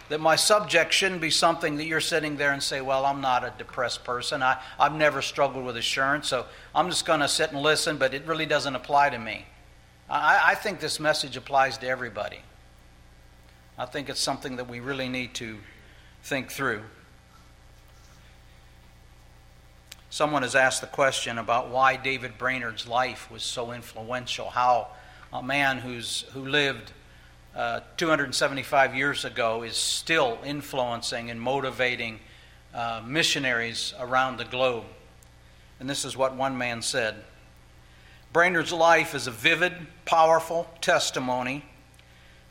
that 0.09 0.21
my 0.21 0.37
subject 0.37 0.93
shouldn't 0.93 1.21
be 1.21 1.31
something 1.31 1.77
that 1.77 1.87
you're 1.87 2.01
sitting 2.01 2.37
there 2.37 2.53
and 2.53 2.63
say, 2.63 2.81
Well, 2.81 3.05
I'm 3.05 3.21
not 3.21 3.45
a 3.45 3.53
depressed 3.57 4.05
person. 4.05 4.43
I, 4.43 4.61
I've 4.79 4.95
never 4.95 5.23
struggled 5.23 5.65
with 5.65 5.77
assurance, 5.77 6.29
so 6.29 6.47
I'm 6.75 6.89
just 6.89 7.07
going 7.07 7.21
to 7.21 7.29
sit 7.29 7.53
and 7.53 7.63
listen, 7.63 7.97
but 7.97 8.13
it 8.13 8.27
really 8.27 8.47
doesn't 8.47 8.75
apply 8.75 9.11
to 9.11 9.19
me. 9.19 9.47
I, 10.09 10.41
I 10.47 10.55
think 10.57 10.81
this 10.81 10.99
message 10.99 11.37
applies 11.37 11.79
to 11.79 11.87
everybody. 11.87 12.41
I 13.79 13.87
think 13.87 14.09
it's 14.09 14.21
something 14.21 14.57
that 14.57 14.69
we 14.69 14.81
really 14.81 15.09
need 15.09 15.35
to 15.35 15.59
think 16.23 16.51
through. 16.51 16.83
Someone 20.13 20.43
has 20.43 20.57
asked 20.57 20.81
the 20.81 20.89
question 20.89 21.39
about 21.39 21.71
why 21.71 21.97
David 21.97 22.37
Brainerd's 22.37 22.89
life 22.89 23.31
was 23.31 23.45
so 23.45 23.71
influential, 23.71 24.51
how 24.51 24.89
a 25.33 25.41
man 25.41 25.79
who's, 25.79 26.23
who 26.33 26.47
lived 26.47 26.91
uh, 27.55 27.81
275 27.97 28.97
years 28.97 29.25
ago 29.25 29.63
is 29.63 29.77
still 29.77 30.39
influencing 30.45 31.31
and 31.31 31.41
motivating 31.41 32.19
uh, 32.75 33.01
missionaries 33.07 33.95
around 34.01 34.37
the 34.37 34.45
globe. 34.45 34.85
And 35.79 35.89
this 35.89 36.05
is 36.05 36.17
what 36.17 36.35
one 36.35 36.59
man 36.59 36.83
said 36.83 37.15
Brainerd's 38.33 38.73
life 38.73 39.15
is 39.15 39.29
a 39.29 39.33
vivid, 39.33 39.73
powerful 40.07 40.69
testimony 40.81 41.65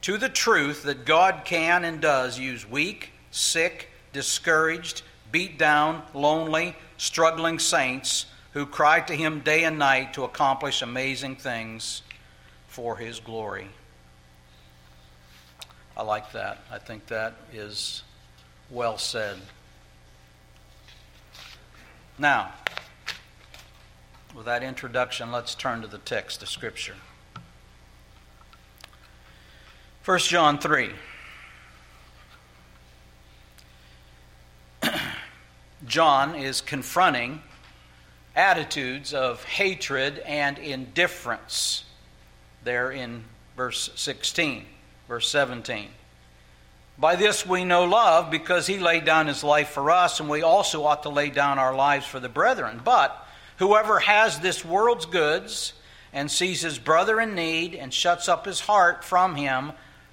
to 0.02 0.18
the 0.18 0.30
truth 0.30 0.84
that 0.84 1.04
God 1.06 1.42
can 1.44 1.84
and 1.84 2.00
does 2.00 2.40
use 2.40 2.70
weak, 2.70 3.12
sick, 3.32 3.90
discouraged, 4.14 5.02
beat 5.32 5.58
down, 5.58 6.04
lonely, 6.14 6.76
struggling 6.98 7.60
saints 7.60 8.26
who 8.54 8.66
cry 8.66 9.00
to 9.02 9.14
Him 9.14 9.42
day 9.42 9.64
and 9.64 9.78
night 9.78 10.14
to 10.14 10.24
accomplish 10.24 10.82
amazing 10.82 11.36
things 11.36 12.02
for 12.68 12.98
His 12.98 13.20
glory. 13.20 13.70
I 15.96 16.04
like 16.04 16.32
that. 16.32 16.60
I 16.72 16.80
think 16.80 17.08
that 17.08 17.36
is 17.54 18.04
well 18.70 18.98
said. 18.98 19.38
Now, 22.18 22.52
with 24.36 24.46
that 24.46 24.64
introduction, 24.64 25.32
let's 25.32 25.56
turn 25.56 25.82
to 25.82 25.88
the 25.88 25.98
text 25.98 26.42
of 26.42 26.50
Scripture. 26.50 26.96
1 30.06 30.20
John 30.20 30.58
3. 30.58 30.92
John 35.86 36.36
is 36.36 36.62
confronting 36.62 37.42
attitudes 38.36 39.14
of 39.14 39.44
hatred 39.44 40.20
and 40.20 40.58
indifference 40.58 41.84
there 42.64 42.92
in 42.92 43.24
verse 43.56 43.90
16, 43.96 44.66
verse 45.08 45.30
17. 45.30 45.90
By 46.98 47.16
this 47.16 47.46
we 47.46 47.64
know 47.64 47.86
love 47.86 48.30
because 48.30 48.68
he 48.68 48.78
laid 48.78 49.06
down 49.06 49.28
his 49.28 49.44
life 49.44 49.70
for 49.70 49.90
us, 49.90 50.20
and 50.20 50.30
we 50.30 50.42
also 50.42 50.84
ought 50.84 51.04
to 51.04 51.10
lay 51.10 51.30
down 51.30 51.58
our 51.58 51.74
lives 51.74 52.06
for 52.06 52.20
the 52.20 52.28
brethren. 52.28 52.82
But 52.84 53.26
whoever 53.58 54.00
has 54.00 54.40
this 54.40 54.66
world's 54.66 55.06
goods 55.06 55.74
and 56.12 56.30
sees 56.30 56.62
his 56.62 56.78
brother 56.78 57.22
in 57.22 57.36
need 57.36 57.74
and 57.74 57.94
shuts 57.94 58.28
up 58.28 58.46
his 58.46 58.60
heart 58.60 59.06
from 59.06 59.36
him, 59.36 59.72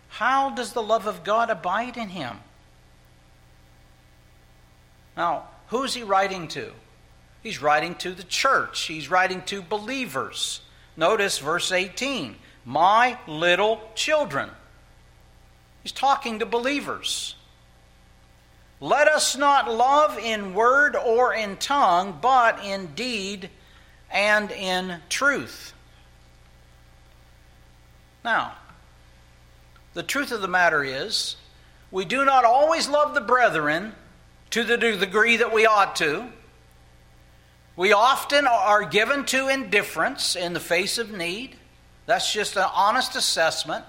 how 0.08 0.50
does 0.50 0.72
the 0.72 0.82
love 0.82 1.06
of 1.06 1.24
God 1.24 1.50
abide 1.50 1.96
in 1.96 2.10
him? 2.10 2.38
Now, 5.16 5.48
who's 5.68 5.94
he 5.94 6.02
writing 6.02 6.48
to? 6.48 6.72
He's 7.42 7.62
writing 7.62 7.94
to 7.96 8.12
the 8.12 8.24
church, 8.24 8.82
he's 8.82 9.10
writing 9.10 9.42
to 9.42 9.62
believers. 9.62 10.60
Notice 10.96 11.38
verse 11.38 11.72
18 11.72 12.36
My 12.64 13.18
little 13.26 13.90
children. 13.94 14.50
He's 15.82 15.92
talking 15.92 16.40
to 16.40 16.46
believers. 16.46 17.36
Let 18.80 19.08
us 19.08 19.36
not 19.36 19.72
love 19.72 20.18
in 20.18 20.52
word 20.52 20.96
or 20.96 21.32
in 21.32 21.56
tongue, 21.56 22.18
but 22.20 22.64
in 22.64 22.88
deed 22.94 23.48
and 24.10 24.50
in 24.50 25.00
truth. 25.08 25.72
Now, 28.24 28.54
the 29.94 30.02
truth 30.02 30.32
of 30.32 30.42
the 30.42 30.48
matter 30.48 30.82
is, 30.82 31.36
we 31.90 32.04
do 32.04 32.24
not 32.24 32.44
always 32.44 32.88
love 32.88 33.14
the 33.14 33.20
brethren 33.20 33.94
to 34.50 34.64
the 34.64 34.76
degree 34.76 35.36
that 35.36 35.52
we 35.52 35.66
ought 35.66 35.96
to. 35.96 36.26
We 37.76 37.92
often 37.92 38.46
are 38.46 38.84
given 38.84 39.24
to 39.26 39.48
indifference 39.48 40.34
in 40.34 40.54
the 40.54 40.60
face 40.60 40.98
of 40.98 41.12
need. 41.12 41.56
That's 42.06 42.32
just 42.32 42.56
an 42.56 42.66
honest 42.72 43.16
assessment. 43.16 43.84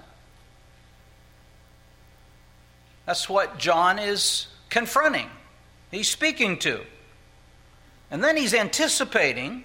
That's 3.06 3.28
what 3.28 3.58
John 3.58 3.98
is 3.98 4.48
confronting, 4.68 5.30
he's 5.90 6.10
speaking 6.10 6.58
to. 6.58 6.82
And 8.10 8.22
then 8.22 8.36
he's 8.36 8.52
anticipating 8.52 9.64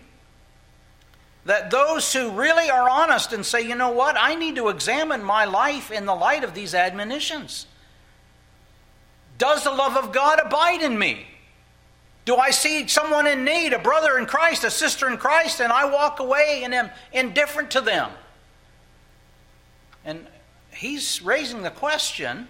that 1.45 1.71
those 1.71 2.13
who 2.13 2.32
really 2.32 2.69
are 2.69 2.89
honest 2.89 3.34
and 3.34 3.45
say, 3.45 3.67
you 3.67 3.75
know 3.75 3.91
what, 3.91 4.15
I 4.17 4.36
need 4.36 4.56
to 4.56 4.69
examine 4.69 5.23
my 5.23 5.45
life 5.45 5.91
in 5.91 6.06
the 6.06 6.15
light 6.15 6.43
of 6.43 6.53
these 6.53 6.73
admonitions. 6.73 7.67
Does 9.38 9.63
the 9.63 9.72
love 9.72 9.98
of 9.98 10.12
God 10.12 10.39
abide 10.39 10.82
in 10.82 10.98
me? 10.98 11.26
Do 12.26 12.38
I 12.38 12.52
see 12.52 12.88
someone 12.88 13.28
in 13.28 13.43
need, 13.43 13.74
a 13.74 13.80
brother 13.80 14.17
in 14.17 14.26
Christ, 14.26 14.63
a 14.63 14.72
sister 14.72 15.10
in 15.10 15.17
Christ, 15.17 15.60
and 15.60 15.74
I 15.74 15.86
walk 15.86 16.19
away 16.19 16.62
and 16.63 16.74
am 16.74 16.89
indifferent 17.12 17.72
to 17.72 17.82
them? 17.82 18.12
And 20.06 20.26
he's 20.72 21.22
raising 21.22 21.63
the 21.63 21.72
question 21.72 22.48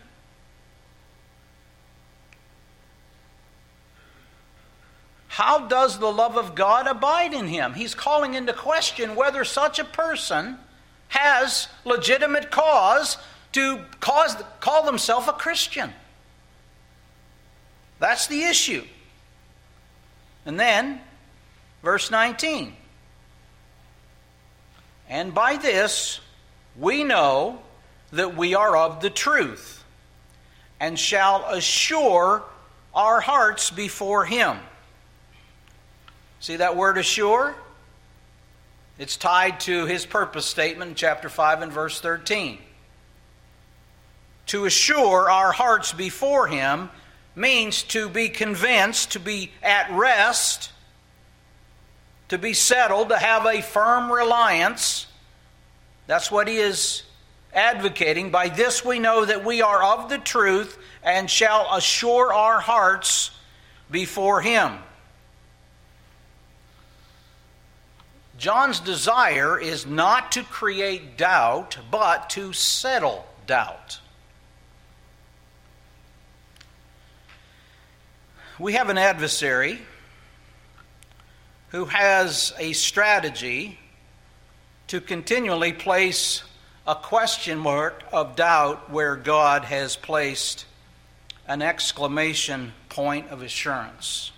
How 5.33 5.65
does 5.65 5.97
the 5.97 6.11
love 6.11 6.37
of 6.37 6.53
God 6.53 6.85
abide 6.85 7.33
in 7.33 7.47
him? 7.47 7.73
He's 7.73 7.95
calling 7.95 8.35
into 8.35 8.53
question 8.53 9.15
whether 9.15 9.43
such 9.43 9.79
a 9.79 9.83
person 9.83 10.59
has 11.07 11.69
legitimate 11.85 12.51
cause 12.51 13.17
to 13.53 13.79
cause, 13.99 14.35
call 14.59 14.85
themselves 14.85 15.27
a 15.27 15.33
Christian. 15.33 15.91
That's 17.99 18.27
the 18.27 18.43
issue. 18.43 18.83
And 20.45 20.59
then, 20.59 20.99
verse 21.81 22.11
19. 22.11 22.73
And 25.09 25.33
by 25.33 25.57
this 25.57 26.19
we 26.77 27.03
know 27.03 27.59
that 28.11 28.35
we 28.35 28.55
are 28.55 28.75
of 28.75 29.01
the 29.01 29.09
truth, 29.09 29.83
and 30.79 30.99
shall 30.99 31.45
assure 31.45 32.43
our 32.93 33.19
hearts 33.19 33.71
before 33.71 34.25
Him. 34.25 34.57
See 36.39 36.57
that 36.57 36.75
word 36.75 36.97
assure? 36.97 37.55
It's 38.99 39.17
tied 39.17 39.59
to 39.61 39.85
his 39.85 40.05
purpose 40.05 40.45
statement 40.45 40.89
in 40.89 40.95
chapter 40.95 41.29
5 41.29 41.61
and 41.61 41.71
verse 41.71 41.99
13. 41.99 42.59
To 44.47 44.65
assure 44.65 45.31
our 45.31 45.51
hearts 45.51 45.93
before 45.93 46.47
him 46.47 46.89
means 47.35 47.83
to 47.83 48.09
be 48.09 48.29
convinced, 48.29 49.11
to 49.13 49.19
be 49.19 49.51
at 49.61 49.89
rest, 49.91 50.71
to 52.29 52.37
be 52.37 52.53
settled, 52.53 53.09
to 53.09 53.17
have 53.17 53.45
a 53.45 53.61
firm 53.61 54.11
reliance. 54.11 55.07
That's 56.07 56.31
what 56.31 56.47
he 56.47 56.57
is 56.57 57.03
advocating. 57.53 58.29
By 58.29 58.49
this 58.49 58.83
we 58.83 58.99
know 58.99 59.25
that 59.25 59.43
we 59.43 59.61
are 59.61 59.83
of 59.83 60.09
the 60.09 60.17
truth 60.17 60.77
and 61.03 61.29
shall 61.29 61.73
assure 61.73 62.33
our 62.33 62.59
hearts 62.59 63.31
before 63.89 64.41
him. 64.41 64.79
John's 68.37 68.79
desire 68.79 69.59
is 69.59 69.85
not 69.85 70.31
to 70.33 70.43
create 70.43 71.17
doubt, 71.17 71.77
but 71.89 72.29
to 72.31 72.51
settle 72.51 73.25
doubt. 73.47 73.99
We 78.63 78.71
have 78.75 78.87
an 78.87 78.97
adversary 78.97 79.77
who 81.71 81.83
has 81.83 82.53
a 82.57 82.71
strategy 82.71 83.77
to 84.87 85.01
continually 85.01 85.73
place 85.73 86.43
a 86.87 86.95
question 86.95 87.59
mark 87.59 88.01
of 88.13 88.37
doubt 88.37 88.89
where 88.89 89.17
God 89.17 89.65
has 89.65 89.97
placed 89.97 90.65
an 91.45 91.61
exclamation 91.61 92.71
point 92.87 93.31
of 93.31 93.41
assurance. 93.41 94.31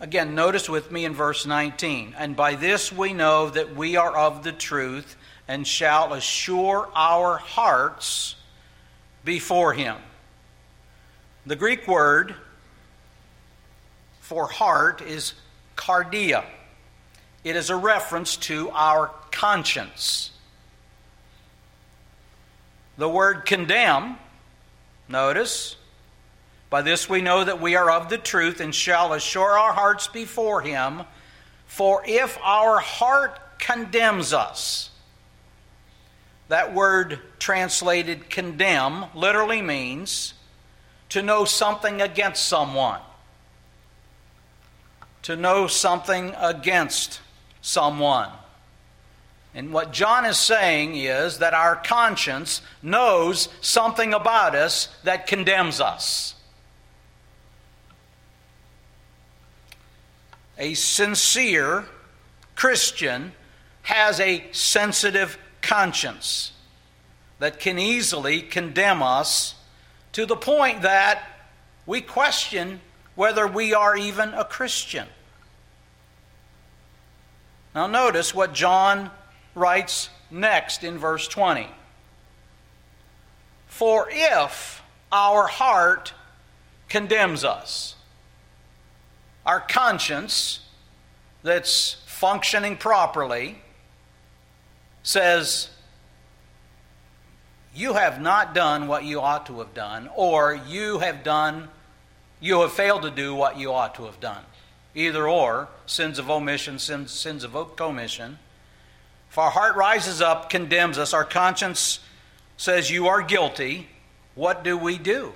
Again, 0.00 0.34
notice 0.34 0.70
with 0.70 0.90
me 0.90 1.04
in 1.04 1.12
verse 1.12 1.44
19. 1.44 2.14
And 2.16 2.34
by 2.34 2.54
this 2.54 2.90
we 2.90 3.12
know 3.12 3.50
that 3.50 3.76
we 3.76 3.96
are 3.96 4.16
of 4.16 4.42
the 4.42 4.52
truth 4.52 5.16
and 5.46 5.66
shall 5.66 6.14
assure 6.14 6.88
our 6.94 7.36
hearts 7.36 8.36
before 9.22 9.74
him. 9.74 9.98
The 11.44 11.56
Greek 11.56 11.88
word 11.88 12.36
for 14.20 14.46
heart 14.46 15.02
is 15.02 15.34
cardia. 15.76 16.44
It 17.42 17.56
is 17.56 17.68
a 17.68 17.74
reference 17.74 18.36
to 18.36 18.70
our 18.70 19.10
conscience. 19.32 20.30
The 22.96 23.08
word 23.08 23.44
condemn, 23.44 24.18
notice, 25.08 25.74
by 26.70 26.82
this 26.82 27.08
we 27.08 27.20
know 27.20 27.42
that 27.42 27.60
we 27.60 27.74
are 27.74 27.90
of 27.90 28.08
the 28.08 28.18
truth 28.18 28.60
and 28.60 28.72
shall 28.72 29.12
assure 29.12 29.58
our 29.58 29.72
hearts 29.72 30.06
before 30.06 30.60
Him. 30.60 31.02
For 31.66 32.04
if 32.06 32.38
our 32.40 32.78
heart 32.78 33.40
condemns 33.58 34.32
us, 34.32 34.90
that 36.46 36.72
word 36.72 37.18
translated 37.40 38.30
condemn 38.30 39.06
literally 39.14 39.60
means 39.60 40.34
to 41.12 41.22
know 41.22 41.44
something 41.44 42.00
against 42.00 42.46
someone. 42.46 42.98
To 45.24 45.36
know 45.36 45.66
something 45.66 46.34
against 46.38 47.20
someone. 47.60 48.30
And 49.54 49.74
what 49.74 49.92
John 49.92 50.24
is 50.24 50.38
saying 50.38 50.96
is 50.96 51.36
that 51.40 51.52
our 51.52 51.76
conscience 51.76 52.62
knows 52.82 53.50
something 53.60 54.14
about 54.14 54.54
us 54.54 54.88
that 55.04 55.26
condemns 55.26 55.82
us. 55.82 56.34
A 60.56 60.72
sincere 60.72 61.84
Christian 62.54 63.32
has 63.82 64.18
a 64.18 64.46
sensitive 64.52 65.36
conscience 65.60 66.52
that 67.38 67.60
can 67.60 67.78
easily 67.78 68.40
condemn 68.40 69.02
us 69.02 69.56
to 70.12 70.26
the 70.26 70.36
point 70.36 70.82
that 70.82 71.22
we 71.86 72.00
question 72.00 72.80
whether 73.14 73.46
we 73.46 73.74
are 73.74 73.96
even 73.96 74.34
a 74.34 74.44
Christian. 74.44 75.06
Now, 77.74 77.86
notice 77.86 78.34
what 78.34 78.52
John 78.52 79.10
writes 79.54 80.10
next 80.30 80.84
in 80.84 80.98
verse 80.98 81.26
20. 81.28 81.68
For 83.66 84.08
if 84.10 84.82
our 85.10 85.46
heart 85.46 86.12
condemns 86.88 87.44
us, 87.44 87.94
our 89.44 89.60
conscience 89.60 90.60
that's 91.42 91.96
functioning 92.06 92.76
properly 92.76 93.58
says, 95.02 95.70
You 97.74 97.94
have 97.94 98.20
not 98.20 98.54
done 98.54 98.86
what 98.86 99.04
you 99.04 99.20
ought 99.20 99.46
to 99.46 99.58
have 99.60 99.72
done, 99.72 100.10
or 100.14 100.60
you 100.66 100.98
have 100.98 101.24
done, 101.24 101.68
you 102.40 102.60
have 102.60 102.72
failed 102.72 103.02
to 103.02 103.10
do 103.10 103.34
what 103.34 103.58
you 103.58 103.72
ought 103.72 103.94
to 103.94 104.04
have 104.04 104.20
done. 104.20 104.44
Either 104.94 105.26
or, 105.26 105.68
sins 105.86 106.18
of 106.18 106.30
omission, 106.30 106.78
sins, 106.78 107.10
sins 107.10 107.44
of 107.44 107.76
commission. 107.76 108.38
If 109.30 109.38
our 109.38 109.50
heart 109.50 109.76
rises 109.76 110.20
up, 110.20 110.50
condemns 110.50 110.98
us, 110.98 111.14
our 111.14 111.24
conscience 111.24 112.00
says, 112.58 112.90
You 112.90 113.08
are 113.08 113.22
guilty, 113.22 113.88
what 114.34 114.62
do 114.62 114.76
we 114.76 114.98
do? 114.98 115.32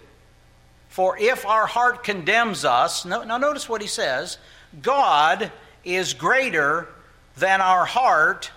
For 0.88 1.18
if 1.18 1.46
our 1.46 1.66
heart 1.66 2.04
condemns 2.04 2.64
us, 2.64 3.04
now 3.04 3.22
notice 3.38 3.68
what 3.68 3.80
he 3.80 3.86
says 3.86 4.36
God 4.82 5.50
is 5.84 6.12
greater 6.12 6.88
than 7.36 7.60
our 7.60 7.86
heart 7.86 8.50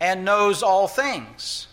and 0.00 0.24
knows 0.24 0.62
all 0.62 0.88
things. 0.88 1.68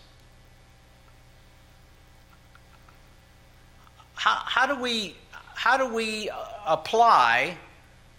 How, 4.24 4.66
do 4.66 4.76
we, 4.76 5.16
how 5.54 5.76
do 5.76 5.92
we 5.92 6.30
uh, 6.30 6.36
apply 6.66 7.58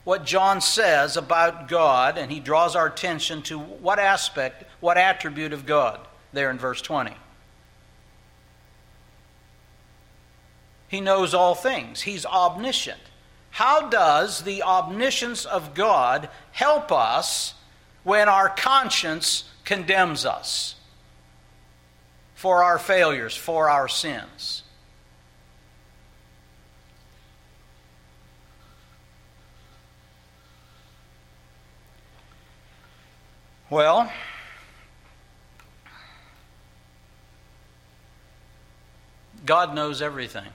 what 0.04 0.26
John 0.26 0.60
says 0.60 1.16
about 1.16 1.70
God, 1.70 2.18
and 2.18 2.30
he 2.30 2.42
draws 2.42 2.76
our 2.76 2.88
attention 2.88 3.42
to 3.44 3.58
what 3.58 4.00
aspect, 4.00 4.66
what 4.82 4.98
attribute 4.98 5.54
of 5.54 5.66
God 5.66 6.00
there 6.34 6.50
in 6.50 6.58
verse 6.58 6.82
20? 6.82 7.14
He 10.90 11.00
knows 11.00 11.34
all 11.34 11.56
things, 11.56 12.02
he's 12.02 12.26
omniscient. 12.26 13.00
How 13.52 13.88
does 13.88 14.42
the 14.44 14.64
omniscience 14.64 15.46
of 15.46 15.74
God 15.74 16.30
help 16.52 16.92
us 16.92 17.54
when 18.04 18.28
our 18.28 18.50
conscience 18.50 19.46
condemns 19.64 20.26
us 20.26 20.76
for 22.36 22.64
our 22.64 22.78
failures, 22.78 23.36
for 23.36 23.70
our 23.70 23.88
sins. 23.88 24.64
Well, 33.74 34.08
God 39.48 39.74
knows 39.74 40.00
everything. 40.00 40.46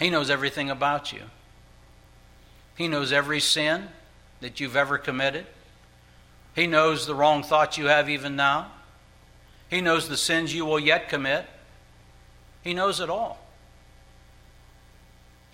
He 0.00 0.10
knows 0.10 0.28
everything 0.28 0.70
about 0.70 1.12
you. 1.12 1.20
He 2.76 2.88
knows 2.88 3.12
every 3.12 3.38
sin 3.38 3.86
that 4.40 4.58
you've 4.58 4.74
ever 4.74 4.98
committed. 4.98 5.46
He 6.56 6.66
knows 6.66 7.06
the 7.06 7.14
wrong 7.14 7.44
thoughts 7.44 7.78
you 7.78 7.86
have 7.86 8.10
even 8.10 8.34
now. 8.34 8.72
He 9.70 9.80
knows 9.80 10.08
the 10.08 10.16
sins 10.16 10.52
you 10.52 10.66
will 10.66 10.80
yet 10.80 11.08
commit. 11.08 11.46
He 12.64 12.74
knows 12.74 12.98
it 12.98 13.08
all. 13.08 13.38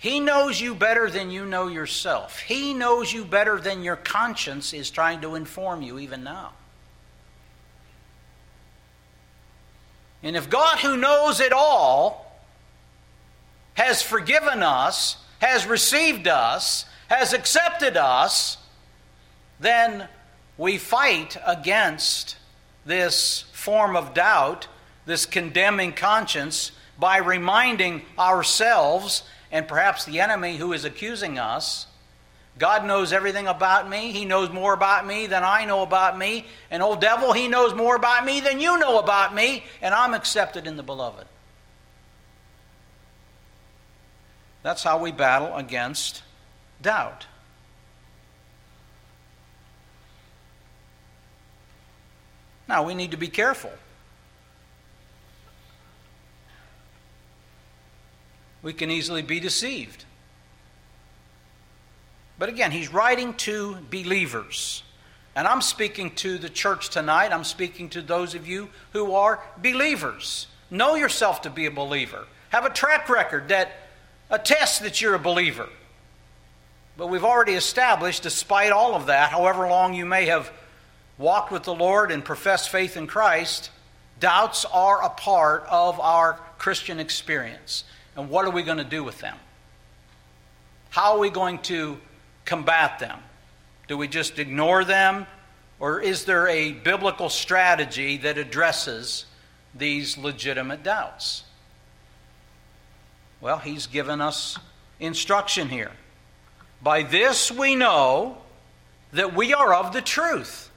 He 0.01 0.19
knows 0.19 0.59
you 0.59 0.73
better 0.73 1.11
than 1.11 1.29
you 1.29 1.45
know 1.45 1.67
yourself. 1.67 2.39
He 2.39 2.73
knows 2.73 3.13
you 3.13 3.23
better 3.23 3.59
than 3.59 3.83
your 3.83 3.95
conscience 3.95 4.73
is 4.73 4.89
trying 4.89 5.21
to 5.21 5.35
inform 5.35 5.83
you 5.83 5.99
even 5.99 6.23
now. 6.23 6.53
And 10.23 10.35
if 10.35 10.49
God, 10.49 10.79
who 10.79 10.97
knows 10.97 11.39
it 11.39 11.53
all, 11.53 12.41
has 13.75 14.01
forgiven 14.01 14.63
us, 14.63 15.17
has 15.37 15.67
received 15.67 16.27
us, 16.27 16.85
has 17.07 17.31
accepted 17.33 17.95
us, 17.95 18.57
then 19.59 20.07
we 20.57 20.79
fight 20.79 21.37
against 21.45 22.37
this 22.87 23.41
form 23.51 23.95
of 23.95 24.15
doubt, 24.15 24.67
this 25.05 25.27
condemning 25.27 25.93
conscience, 25.93 26.71
by 26.97 27.17
reminding 27.17 28.01
ourselves 28.17 29.21
and 29.51 29.67
perhaps 29.67 30.05
the 30.05 30.19
enemy 30.19 30.57
who 30.57 30.73
is 30.73 30.85
accusing 30.85 31.37
us 31.37 31.87
God 32.57 32.85
knows 32.85 33.13
everything 33.13 33.47
about 33.47 33.89
me. 33.89 34.11
He 34.11 34.25
knows 34.25 34.49
more 34.49 34.73
about 34.73 35.07
me 35.07 35.27
than 35.27 35.43
I 35.43 35.65
know 35.65 35.81
about 35.81 36.17
me. 36.17 36.45
And, 36.69 36.83
old 36.83 36.99
devil, 37.01 37.33
he 37.33 37.47
knows 37.47 37.73
more 37.73 37.95
about 37.95 38.25
me 38.25 38.39
than 38.39 38.59
you 38.59 38.77
know 38.77 38.99
about 38.99 39.33
me. 39.33 39.63
And 39.81 39.93
I'm 39.93 40.13
accepted 40.13 40.67
in 40.67 40.75
the 40.75 40.83
beloved. 40.83 41.25
That's 44.63 44.83
how 44.83 44.99
we 44.99 45.11
battle 45.11 45.55
against 45.55 46.23
doubt. 46.81 47.25
Now, 52.67 52.83
we 52.83 52.93
need 52.93 53.11
to 53.11 53.17
be 53.17 53.27
careful. 53.27 53.71
We 58.61 58.73
can 58.73 58.91
easily 58.91 59.21
be 59.21 59.39
deceived. 59.39 60.05
But 62.37 62.49
again, 62.49 62.71
he's 62.71 62.91
writing 62.91 63.33
to 63.35 63.77
believers. 63.89 64.83
And 65.35 65.47
I'm 65.47 65.61
speaking 65.61 66.11
to 66.15 66.37
the 66.37 66.49
church 66.49 66.89
tonight. 66.89 67.31
I'm 67.31 67.43
speaking 67.43 67.89
to 67.89 68.01
those 68.01 68.35
of 68.35 68.47
you 68.47 68.69
who 68.93 69.13
are 69.13 69.39
believers. 69.61 70.47
Know 70.69 70.95
yourself 70.95 71.43
to 71.43 71.49
be 71.49 71.65
a 71.65 71.71
believer. 71.71 72.25
Have 72.49 72.65
a 72.65 72.69
track 72.69 73.09
record 73.09 73.49
that 73.49 73.71
attests 74.29 74.79
that 74.79 75.01
you're 75.01 75.13
a 75.13 75.19
believer. 75.19 75.69
But 76.97 77.07
we've 77.07 77.23
already 77.23 77.53
established, 77.53 78.23
despite 78.23 78.71
all 78.71 78.95
of 78.95 79.05
that, 79.05 79.31
however 79.31 79.67
long 79.67 79.93
you 79.93 80.05
may 80.05 80.25
have 80.25 80.51
walked 81.17 81.51
with 81.51 81.63
the 81.63 81.73
Lord 81.73 82.11
and 82.11 82.25
professed 82.25 82.69
faith 82.69 82.97
in 82.97 83.07
Christ, 83.07 83.69
doubts 84.19 84.65
are 84.65 85.03
a 85.03 85.09
part 85.09 85.63
of 85.69 85.99
our 85.99 86.33
Christian 86.57 86.99
experience. 86.99 87.83
And 88.15 88.29
what 88.29 88.45
are 88.45 88.51
we 88.51 88.63
going 88.63 88.77
to 88.77 88.83
do 88.83 89.03
with 89.03 89.19
them? 89.19 89.37
How 90.89 91.13
are 91.13 91.19
we 91.19 91.29
going 91.29 91.59
to 91.59 91.97
combat 92.45 92.99
them? 92.99 93.19
Do 93.87 93.97
we 93.97 94.07
just 94.07 94.39
ignore 94.39 94.83
them? 94.83 95.25
Or 95.79 95.99
is 95.99 96.25
there 96.25 96.47
a 96.47 96.73
biblical 96.73 97.29
strategy 97.29 98.17
that 98.17 98.37
addresses 98.37 99.25
these 99.73 100.17
legitimate 100.17 100.83
doubts? 100.83 101.43
Well, 103.39 103.57
he's 103.57 103.87
given 103.87 104.21
us 104.21 104.59
instruction 104.99 105.69
here. 105.69 105.91
By 106.83 107.03
this 107.03 107.51
we 107.51 107.75
know 107.75 108.37
that 109.13 109.33
we 109.33 109.53
are 109.53 109.73
of 109.73 109.93
the 109.93 110.01
truth 110.01 110.71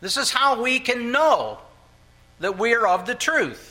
this 0.00 0.16
is 0.16 0.30
how 0.30 0.62
we 0.62 0.80
can 0.80 1.12
know 1.12 1.58
that 2.40 2.58
we 2.58 2.74
are 2.74 2.86
of 2.86 3.06
the 3.06 3.14
truth. 3.14 3.69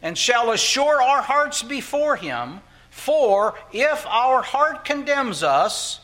And 0.00 0.16
shall 0.16 0.52
assure 0.52 1.02
our 1.02 1.22
hearts 1.22 1.62
before 1.62 2.16
Him, 2.16 2.60
for 2.90 3.54
if 3.72 4.06
our 4.06 4.42
heart 4.42 4.84
condemns 4.84 5.42
us, 5.42 6.00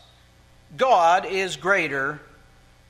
God 0.77 1.27
is 1.27 1.57
greater 1.57 2.21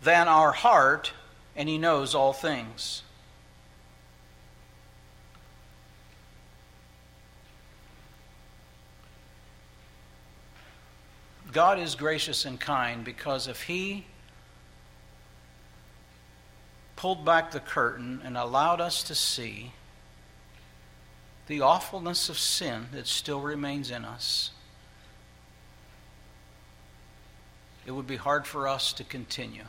than 0.03 0.29
our 0.29 0.53
heart 0.53 1.13
and 1.57 1.69
He 1.69 1.79
knows 1.79 2.15
all 2.15 2.33
things. 2.33 3.03
God 11.53 11.79
is 11.79 11.95
gracious 11.95 12.45
and 12.45 12.59
kind 12.59 13.05
because 13.05 13.47
if 13.47 13.63
He 13.63 14.07
pulled 16.97 17.25
back 17.25 17.53
the 17.53 17.61
curtain 17.61 18.21
and 18.25 18.37
allowed 18.37 18.81
us 18.81 19.05
to 19.05 19.15
see 19.15 19.73
the 21.47 21.61
awfulness 21.61 22.29
of 22.29 22.39
sin 22.39 22.87
that 22.93 23.07
still 23.07 23.41
remains 23.41 23.91
in 23.91 24.05
us, 24.05 24.51
it 27.87 27.91
would 27.91 28.07
be 28.07 28.17
hard 28.17 28.47
for 28.47 28.67
us 28.67 28.93
to 28.95 29.05
continue. 29.05 29.65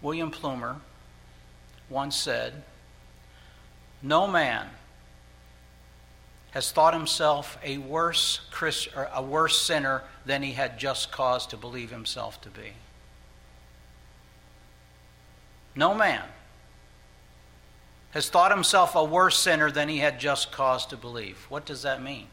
William 0.00 0.32
Plumer 0.32 0.80
once 1.88 2.16
said, 2.16 2.64
No 4.02 4.26
man 4.26 4.68
has 6.50 6.72
thought 6.72 6.92
himself 6.92 7.56
a 7.62 7.78
worse, 7.78 8.40
Christ, 8.50 8.88
a 9.14 9.22
worse 9.22 9.58
sinner 9.58 10.02
than 10.26 10.42
he 10.42 10.52
had 10.52 10.78
just 10.78 11.12
cause 11.12 11.46
to 11.46 11.56
believe 11.56 11.90
himself 11.90 12.40
to 12.40 12.50
be. 12.50 12.72
No 15.74 15.94
man 15.94 16.22
has 18.12 18.28
thought 18.28 18.50
himself 18.50 18.94
a 18.94 19.02
worse 19.02 19.38
sinner 19.38 19.70
than 19.70 19.88
he 19.88 19.98
had 19.98 20.20
just 20.20 20.52
cause 20.52 20.84
to 20.86 20.96
believe. 20.96 21.46
What 21.48 21.64
does 21.64 21.82
that 21.82 22.02
mean? 22.02 22.26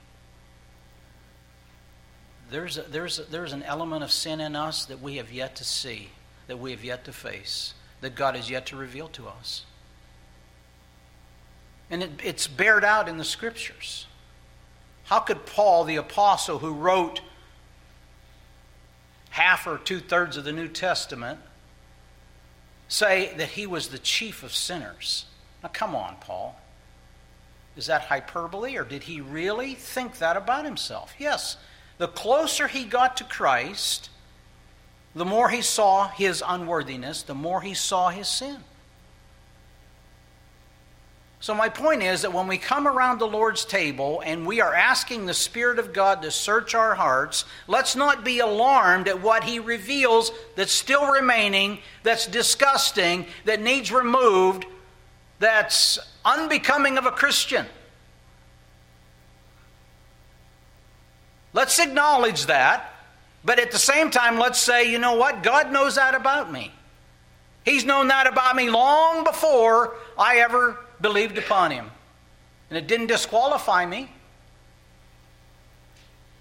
There's, 2.52 2.78
a, 2.78 2.82
there's, 2.82 3.20
a, 3.20 3.24
there's 3.24 3.54
an 3.54 3.64
element 3.64 4.04
of 4.04 4.12
sin 4.12 4.42
in 4.42 4.56
us 4.56 4.86
that 4.86 5.02
we 5.02 5.18
have 5.18 5.32
yet 5.32 5.56
to 5.58 5.64
see, 5.64 6.10
that 6.48 6.60
we 6.60 6.72
have 6.72 6.84
yet 6.84 7.06
to 7.06 7.14
face, 7.14 7.74
that 8.02 8.16
God 8.16 8.36
has 8.36 8.50
yet 8.50 8.66
to 8.68 8.76
reveal 8.76 9.08
to 9.10 9.28
us. 9.28 9.66
And 11.90 12.04
it, 12.04 12.12
it's 12.24 12.48
bared 12.48 12.84
out 12.84 13.08
in 13.08 13.18
the 13.18 13.24
scriptures. 13.24 14.06
How 15.06 15.20
could 15.20 15.46
Paul, 15.46 15.86
the 15.86 15.96
apostle 15.96 16.60
who 16.60 16.74
wrote 16.74 17.22
half 19.30 19.66
or 19.66 19.78
two 19.78 20.00
thirds 20.00 20.36
of 20.36 20.44
the 20.44 20.52
New 20.52 20.68
Testament, 20.68 21.40
say 22.90 23.34
that 23.38 23.50
he 23.50 23.66
was 23.66 23.88
the 23.88 23.98
chief 23.98 24.44
of 24.44 24.54
sinners? 24.54 25.26
Now, 25.64 25.70
come 25.72 25.96
on, 25.96 26.18
Paul. 26.20 26.60
Is 27.78 27.86
that 27.86 28.02
hyperbole, 28.02 28.76
or 28.76 28.84
did 28.84 29.04
he 29.04 29.22
really 29.22 29.74
think 29.74 30.18
that 30.18 30.36
about 30.36 30.66
himself? 30.66 31.14
Yes. 31.18 31.56
The 31.98 32.10
closer 32.10 32.68
he 32.68 32.84
got 32.84 33.16
to 33.18 33.24
Christ, 33.24 34.10
the 35.16 35.24
more 35.24 35.50
he 35.50 35.62
saw 35.62 36.10
his 36.10 36.44
unworthiness, 36.46 37.24
the 37.24 37.36
more 37.36 37.62
he 37.62 37.74
saw 37.74 38.10
his 38.10 38.28
sin. 38.28 38.64
So, 41.42 41.54
my 41.54 41.70
point 41.70 42.04
is 42.04 42.24
that 42.24 42.34
when 42.34 42.48
we 42.48 42.58
come 42.58 42.86
around 42.86 43.20
the 43.20 43.28
Lord's 43.28 43.64
table 43.64 44.22
and 44.26 44.46
we 44.46 44.60
are 44.60 44.74
asking 44.74 45.26
the 45.26 45.34
Spirit 45.34 45.80
of 45.80 45.94
God 45.94 46.22
to 46.22 46.32
search 46.32 46.76
our 46.76 46.96
hearts, 46.96 47.46
let's 47.66 47.96
not 47.96 48.26
be 48.26 48.40
alarmed 48.40 49.08
at 49.08 49.22
what 49.22 49.46
He 49.46 49.60
reveals 49.60 50.34
that's 50.58 50.74
still 50.74 51.10
remaining, 51.10 51.80
that's 52.04 52.28
disgusting, 52.28 53.26
that 53.46 53.62
needs 53.62 53.90
removed, 53.90 54.66
that's 55.40 55.98
unbecoming 56.26 56.98
of 56.98 57.06
a 57.06 57.12
Christian. 57.12 57.66
Let's 61.54 61.80
acknowledge 61.80 62.48
that, 62.48 62.94
but 63.46 63.60
at 63.60 63.72
the 63.72 63.80
same 63.80 64.12
time, 64.12 64.40
let's 64.40 64.60
say, 64.60 64.92
you 64.92 65.00
know 65.00 65.16
what? 65.16 65.42
God 65.42 65.72
knows 65.72 65.96
that 65.96 66.16
about 66.16 66.52
me. 66.52 66.74
He's 67.64 67.86
known 67.86 68.10
that 68.10 68.28
about 68.28 68.58
me 68.58 68.70
long 68.70 69.24
before 69.24 69.96
I 70.18 70.40
ever 70.40 70.78
believed 71.02 71.38
upon 71.38 71.72
Him. 71.72 71.92
And 72.70 72.78
it 72.78 72.88
didn't 72.88 73.08
disqualify 73.08 73.86
me. 73.86 74.12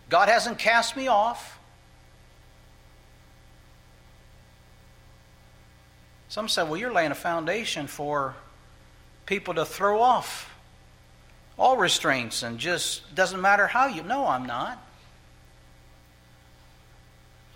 God 0.08 0.28
hasn't 0.28 0.58
cast 0.58 0.96
me 0.96 1.08
off. 1.08 1.58
Some 6.28 6.48
said, 6.48 6.64
well, 6.64 6.76
you're 6.76 6.92
laying 6.92 7.10
a 7.10 7.16
foundation 7.16 7.86
for 7.86 8.34
people 9.26 9.54
to 9.54 9.64
throw 9.64 10.00
off 10.00 10.54
all 11.58 11.76
restraints 11.76 12.42
and 12.42 12.58
just 12.58 13.14
doesn't 13.14 13.40
matter 13.40 13.66
how 13.66 13.86
you. 13.86 14.02
No, 14.02 14.26
I'm 14.26 14.46
not. 14.46 14.82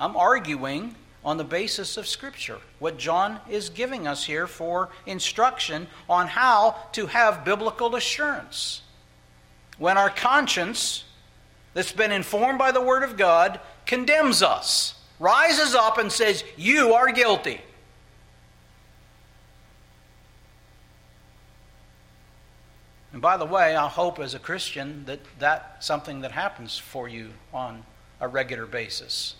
I'm 0.00 0.16
arguing 0.16 0.96
on 1.24 1.36
the 1.36 1.44
basis 1.44 1.96
of 1.96 2.06
Scripture, 2.06 2.58
what 2.78 2.98
John 2.98 3.38
is 3.48 3.68
giving 3.68 4.06
us 4.06 4.24
here 4.24 4.46
for 4.46 4.90
instruction 5.06 5.86
on 6.08 6.26
how 6.26 6.76
to 6.92 7.06
have 7.06 7.44
biblical 7.44 7.94
assurance. 7.94 8.82
When 9.78 9.96
our 9.96 10.10
conscience, 10.10 11.04
that's 11.74 11.92
been 11.92 12.12
informed 12.12 12.58
by 12.58 12.72
the 12.72 12.80
Word 12.80 13.02
of 13.02 13.16
God, 13.16 13.60
condemns 13.86 14.42
us, 14.42 14.94
rises 15.18 15.74
up 15.74 15.98
and 15.98 16.10
says, 16.10 16.44
You 16.56 16.92
are 16.94 17.12
guilty. 17.12 17.60
And 23.12 23.20
by 23.20 23.36
the 23.36 23.44
way, 23.44 23.76
I 23.76 23.88
hope 23.88 24.18
as 24.18 24.34
a 24.34 24.38
Christian 24.38 25.04
that 25.04 25.20
that's 25.38 25.86
something 25.86 26.22
that 26.22 26.32
happens 26.32 26.78
for 26.78 27.08
you 27.08 27.30
on 27.52 27.84
a 28.20 28.26
regular 28.26 28.66
basis. 28.66 29.34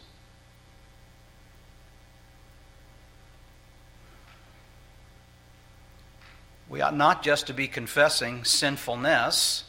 We 6.72 6.80
ought 6.80 6.96
not 6.96 7.22
just 7.22 7.48
to 7.48 7.52
be 7.52 7.68
confessing 7.68 8.44
sinfulness, 8.44 9.64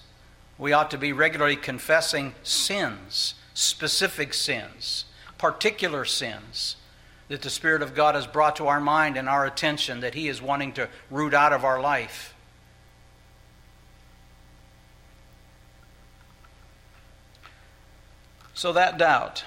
we 0.58 0.72
ought 0.72 0.89
to 0.92 0.98
be 0.98 1.12
regularly 1.12 1.58
confessing 1.58 2.34
sins, 2.44 3.34
specific 3.54 4.34
sins, 4.34 5.04
particular 5.38 6.06
sins 6.06 6.78
that 7.28 7.42
the 7.42 7.50
Spirit 7.50 7.82
of 7.82 7.94
God 7.94 8.16
has 8.16 8.26
brought 8.26 8.56
to 8.56 8.68
our 8.68 8.80
mind 8.80 9.18
and 9.18 9.28
our 9.28 9.46
attention 9.46 10.00
that 10.00 10.13
He 10.13 10.30
is 10.30 10.42
wanting 10.42 10.72
to 10.76 10.88
root 11.12 11.34
out 11.34 11.52
of 11.52 11.66
our 11.66 11.82
life. 11.82 12.34
So 18.54 18.72
that 18.72 18.98
doubt. 18.98 19.44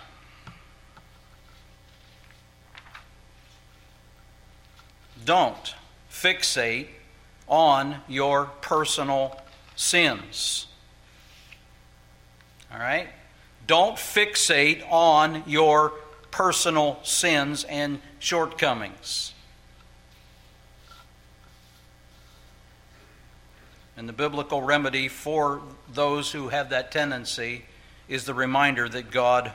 Don't 5.24 5.74
fixate 6.12 6.88
on 7.48 7.96
your 8.08 8.46
personal 8.60 9.40
sins. 9.76 10.66
All 12.72 12.78
right? 12.78 13.08
Don't 13.66 13.96
fixate 13.96 14.82
on 14.90 15.42
your 15.46 15.92
personal 16.30 16.98
sins 17.02 17.64
and 17.64 18.00
shortcomings. 18.18 19.32
And 23.96 24.08
the 24.08 24.12
biblical 24.12 24.60
remedy 24.60 25.08
for 25.08 25.62
those 25.92 26.30
who 26.30 26.48
have 26.48 26.70
that 26.70 26.92
tendency 26.92 27.64
is 28.08 28.24
the 28.24 28.34
reminder 28.34 28.88
that 28.88 29.10
God 29.10 29.52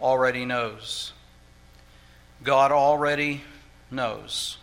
already 0.00 0.44
knows. 0.44 1.12
God 2.42 2.70
already 2.70 3.42
knows. 3.90 4.58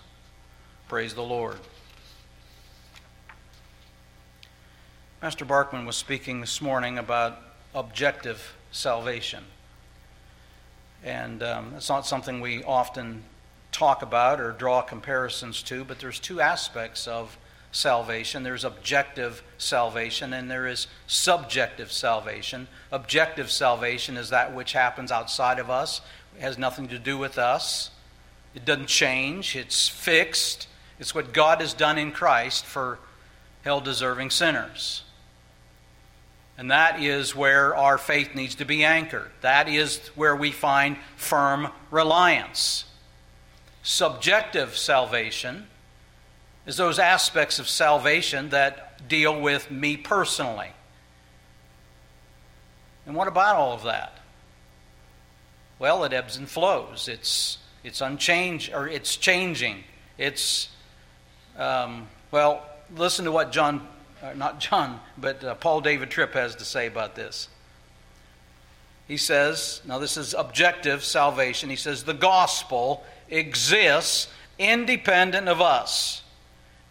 Praise 0.87 1.13
the 1.13 1.23
Lord. 1.23 1.57
Master 5.21 5.45
Barkman 5.45 5.85
was 5.85 5.97
speaking 5.97 6.41
this 6.41 6.61
morning 6.61 6.97
about 6.97 7.37
objective 7.75 8.55
salvation. 8.71 9.43
And 11.03 11.43
um, 11.43 11.73
it's 11.77 11.89
not 11.89 12.07
something 12.07 12.41
we 12.41 12.63
often 12.63 13.21
talk 13.71 14.01
about 14.01 14.41
or 14.41 14.51
draw 14.51 14.81
comparisons 14.81 15.61
to, 15.63 15.83
but 15.83 15.99
there's 15.99 16.19
two 16.19 16.41
aspects 16.41 17.07
of 17.07 17.37
salvation 17.71 18.41
there's 18.41 18.65
objective 18.65 19.43
salvation 19.59 20.33
and 20.33 20.49
there 20.49 20.65
is 20.65 20.87
subjective 21.05 21.91
salvation. 21.91 22.67
Objective 22.91 23.51
salvation 23.51 24.17
is 24.17 24.31
that 24.31 24.55
which 24.55 24.73
happens 24.73 25.11
outside 25.11 25.59
of 25.59 25.69
us, 25.69 26.01
it 26.35 26.41
has 26.41 26.57
nothing 26.57 26.87
to 26.87 26.97
do 26.97 27.15
with 27.15 27.37
us, 27.37 27.91
it 28.55 28.65
doesn't 28.65 28.87
change, 28.87 29.55
it's 29.55 29.87
fixed. 29.87 30.67
It's 30.99 31.13
what 31.13 31.31
God 31.31 31.61
has 31.61 31.73
done 31.75 31.99
in 31.99 32.11
Christ 32.11 32.65
for 32.65 32.97
hell 33.63 33.81
deserving 33.81 34.31
sinners. 34.31 35.03
And 36.61 36.69
that 36.69 37.01
is 37.01 37.35
where 37.35 37.75
our 37.75 37.97
faith 37.97 38.35
needs 38.35 38.53
to 38.55 38.65
be 38.65 38.83
anchored. 38.83 39.31
That 39.41 39.67
is 39.67 39.97
where 40.13 40.35
we 40.35 40.51
find 40.51 40.97
firm 41.15 41.69
reliance. 41.89 42.85
Subjective 43.81 44.77
salvation 44.77 45.65
is 46.67 46.77
those 46.77 46.99
aspects 46.99 47.57
of 47.57 47.67
salvation 47.67 48.49
that 48.49 49.07
deal 49.07 49.41
with 49.41 49.71
me 49.71 49.97
personally. 49.97 50.69
And 53.07 53.15
what 53.15 53.27
about 53.27 53.55
all 53.55 53.73
of 53.73 53.85
that? 53.85 54.19
Well, 55.79 56.03
it 56.03 56.13
ebbs 56.13 56.37
and 56.37 56.47
flows. 56.47 57.07
It's 57.07 57.57
it's 57.83 58.01
unchanged 58.01 58.71
or 58.71 58.87
it's 58.87 59.15
changing. 59.17 59.83
It's 60.19 60.69
um, 61.57 62.07
well, 62.29 62.63
listen 62.95 63.25
to 63.25 63.31
what 63.31 63.51
John, 63.51 63.87
uh, 64.21 64.33
not 64.35 64.59
John, 64.59 64.99
but 65.17 65.43
uh, 65.43 65.55
Paul 65.55 65.81
David 65.81 66.09
Tripp 66.09 66.33
has 66.33 66.55
to 66.55 66.65
say 66.65 66.87
about 66.87 67.15
this. 67.15 67.49
He 69.07 69.17
says, 69.17 69.81
now 69.85 69.99
this 69.99 70.15
is 70.15 70.33
objective 70.33 71.03
salvation. 71.03 71.69
He 71.69 71.75
says, 71.75 72.03
the 72.03 72.13
gospel 72.13 73.03
exists 73.29 74.29
independent 74.57 75.49
of 75.49 75.59
us, 75.59 76.21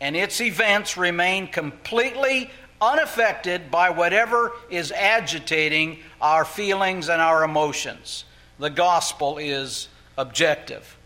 and 0.01 0.16
its 0.16 0.40
events 0.40 0.97
remain 0.97 1.47
completely 1.47 2.51
unaffected 2.81 3.71
by 3.71 3.90
whatever 3.90 4.53
is 4.71 4.90
agitating 4.93 5.99
our 6.21 6.45
feelings 6.45 7.09
and 7.09 7.21
our 7.23 7.45
emotions. 7.45 8.25
The 8.59 8.71
gospel 8.71 9.38
is 9.38 9.88
objective. 10.19 10.97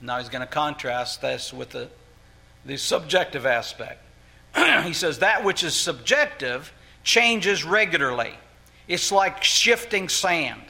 Now 0.00 0.18
he's 0.18 0.28
going 0.28 0.40
to 0.40 0.46
contrast 0.46 1.22
this 1.22 1.52
with 1.52 1.70
the, 1.70 1.88
the 2.64 2.76
subjective 2.76 3.46
aspect. 3.46 4.02
he 4.84 4.92
says 4.92 5.20
that 5.20 5.44
which 5.44 5.62
is 5.62 5.74
subjective 5.74 6.72
changes 7.04 7.64
regularly. 7.64 8.34
It's 8.88 9.12
like 9.12 9.42
shifting 9.42 10.08
sand. 10.08 10.62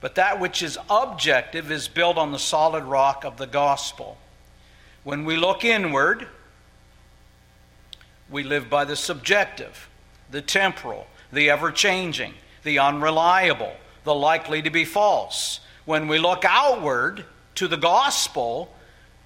But 0.00 0.16
that 0.16 0.40
which 0.40 0.62
is 0.62 0.78
objective 0.90 1.70
is 1.70 1.88
built 1.88 2.18
on 2.18 2.32
the 2.32 2.38
solid 2.38 2.84
rock 2.84 3.24
of 3.24 3.36
the 3.38 3.46
gospel. 3.46 4.18
When 5.04 5.24
we 5.24 5.36
look 5.36 5.64
inward, 5.64 6.28
we 8.28 8.42
live 8.42 8.68
by 8.68 8.84
the 8.84 8.96
subjective, 8.96 9.88
the 10.30 10.42
temporal, 10.42 11.06
the 11.32 11.50
ever 11.50 11.70
changing, 11.70 12.34
the 12.62 12.78
unreliable, 12.78 13.72
the 14.04 14.14
likely 14.14 14.62
to 14.62 14.70
be 14.70 14.84
false. 14.84 15.60
When 15.84 16.08
we 16.08 16.18
look 16.18 16.44
outward 16.44 17.24
to 17.54 17.68
the 17.68 17.76
gospel, 17.76 18.74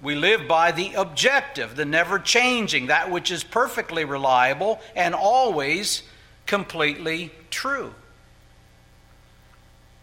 we 0.01 0.15
live 0.15 0.47
by 0.47 0.71
the 0.71 0.93
objective, 0.93 1.75
the 1.75 1.85
never 1.85 2.17
changing, 2.17 2.87
that 2.87 3.11
which 3.11 3.29
is 3.29 3.43
perfectly 3.43 4.03
reliable 4.03 4.81
and 4.95 5.13
always 5.13 6.03
completely 6.45 7.31
true. 7.49 7.93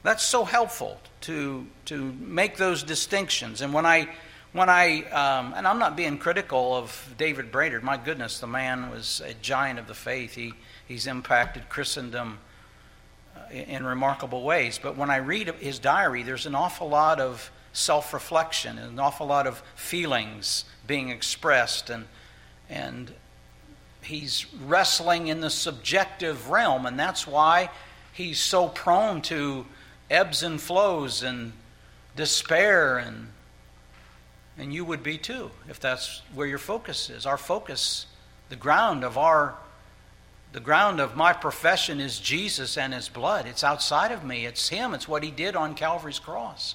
That's 0.05 0.23
so 0.23 0.45
helpful 0.45 1.01
to, 1.23 1.67
to 1.87 2.13
make 2.21 2.57
those 2.57 2.83
distinctions. 2.83 3.61
And 3.61 3.75
when 3.75 3.85
I, 3.85 4.09
when 4.53 4.69
I 4.69 5.03
um, 5.11 5.53
and 5.57 5.67
I'm 5.67 5.79
not 5.79 5.97
being 5.97 6.19
critical 6.19 6.77
of 6.77 7.15
David 7.19 7.51
Brainerd, 7.51 7.83
my 7.83 7.97
goodness, 7.97 8.39
the 8.39 8.47
man 8.47 8.91
was 8.91 9.21
a 9.25 9.35
giant 9.35 9.79
of 9.79 9.89
the 9.89 9.95
faith. 9.95 10.35
He, 10.35 10.55
he's 10.87 11.07
impacted 11.07 11.69
Christendom 11.69 12.39
in 13.51 13.85
remarkable 13.85 14.43
ways. 14.43 14.79
But 14.83 14.97
when 14.97 15.11
I 15.11 15.17
read 15.17 15.49
his 15.61 15.79
diary, 15.79 16.23
there's 16.23 16.47
an 16.47 16.55
awful 16.55 16.89
lot 16.89 17.21
of 17.21 17.51
self 17.73 18.13
reflection 18.13 18.79
and 18.79 18.93
an 18.93 18.99
awful 18.99 19.27
lot 19.27 19.47
of 19.47 19.63
feelings 19.75 20.65
being 20.87 21.11
expressed. 21.11 21.91
And, 21.91 22.07
and 22.69 23.13
he's 24.03 24.47
wrestling 24.55 25.29
in 25.29 25.41
the 25.41 25.51
subjective 25.51 26.51
realm, 26.51 26.87
and 26.87 26.99
that's 26.99 27.27
why 27.27 27.71
he's 28.13 28.41
so 28.41 28.69
prone 28.69 29.23
to 29.23 29.67
ebbs 30.11 30.43
and 30.43 30.61
flows 30.61 31.23
and 31.23 31.53
despair 32.17 32.99
and 32.99 33.29
and 34.57 34.75
you 34.75 34.85
would 34.85 35.05
be 35.05 35.17
too 35.17 35.51
if 35.69 35.79
that's 35.79 36.23
where 36.35 36.47
your 36.47 36.59
focus 36.59 37.11
is 37.11 37.27
our 37.27 37.37
focus 37.37 38.07
the 38.49 38.57
ground 38.57 39.05
of 39.05 39.17
our 39.17 39.55
the 40.59 40.65
ground 40.65 40.99
of 40.99 41.15
my 41.15 41.33
profession 41.33 42.01
is 42.01 42.19
Jesus 42.19 42.77
and 42.77 42.93
His 42.93 43.09
blood. 43.09 43.47
It's 43.47 43.63
outside 43.63 44.11
of 44.11 44.25
me. 44.25 44.45
It's 44.45 44.71
Him. 44.71 44.93
It's 44.93 45.07
what 45.07 45.23
He 45.23 45.31
did 45.31 45.55
on 45.55 45.77
Calvary's 45.77 46.19
cross. 46.19 46.75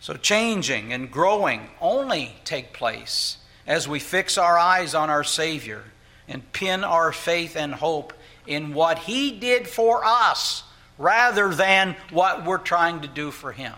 So, 0.00 0.14
changing 0.14 0.92
and 0.92 1.08
growing 1.08 1.68
only 1.80 2.34
take 2.44 2.72
place 2.72 3.36
as 3.68 3.86
we 3.86 4.00
fix 4.00 4.36
our 4.36 4.58
eyes 4.58 4.96
on 4.96 5.10
our 5.10 5.22
Savior 5.22 5.84
and 6.26 6.52
pin 6.52 6.82
our 6.82 7.12
faith 7.12 7.54
and 7.54 7.72
hope 7.72 8.12
in 8.48 8.74
what 8.74 8.98
He 8.98 9.30
did 9.30 9.68
for 9.68 10.04
us 10.04 10.64
rather 10.98 11.54
than 11.54 11.94
what 12.10 12.44
we're 12.44 12.58
trying 12.58 13.02
to 13.02 13.08
do 13.08 13.30
for 13.30 13.52
Him. 13.52 13.74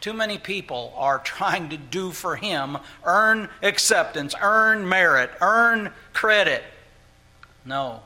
Too 0.00 0.12
many 0.12 0.38
people 0.38 0.92
are 0.96 1.18
trying 1.24 1.68
to 1.68 1.76
do 1.76 2.10
for 2.10 2.36
him, 2.36 2.78
earn 3.04 3.48
acceptance, 3.62 4.34
earn 4.40 4.88
merit, 4.88 5.30
earn 5.40 5.92
credit. 6.12 6.64
No. 7.64 8.00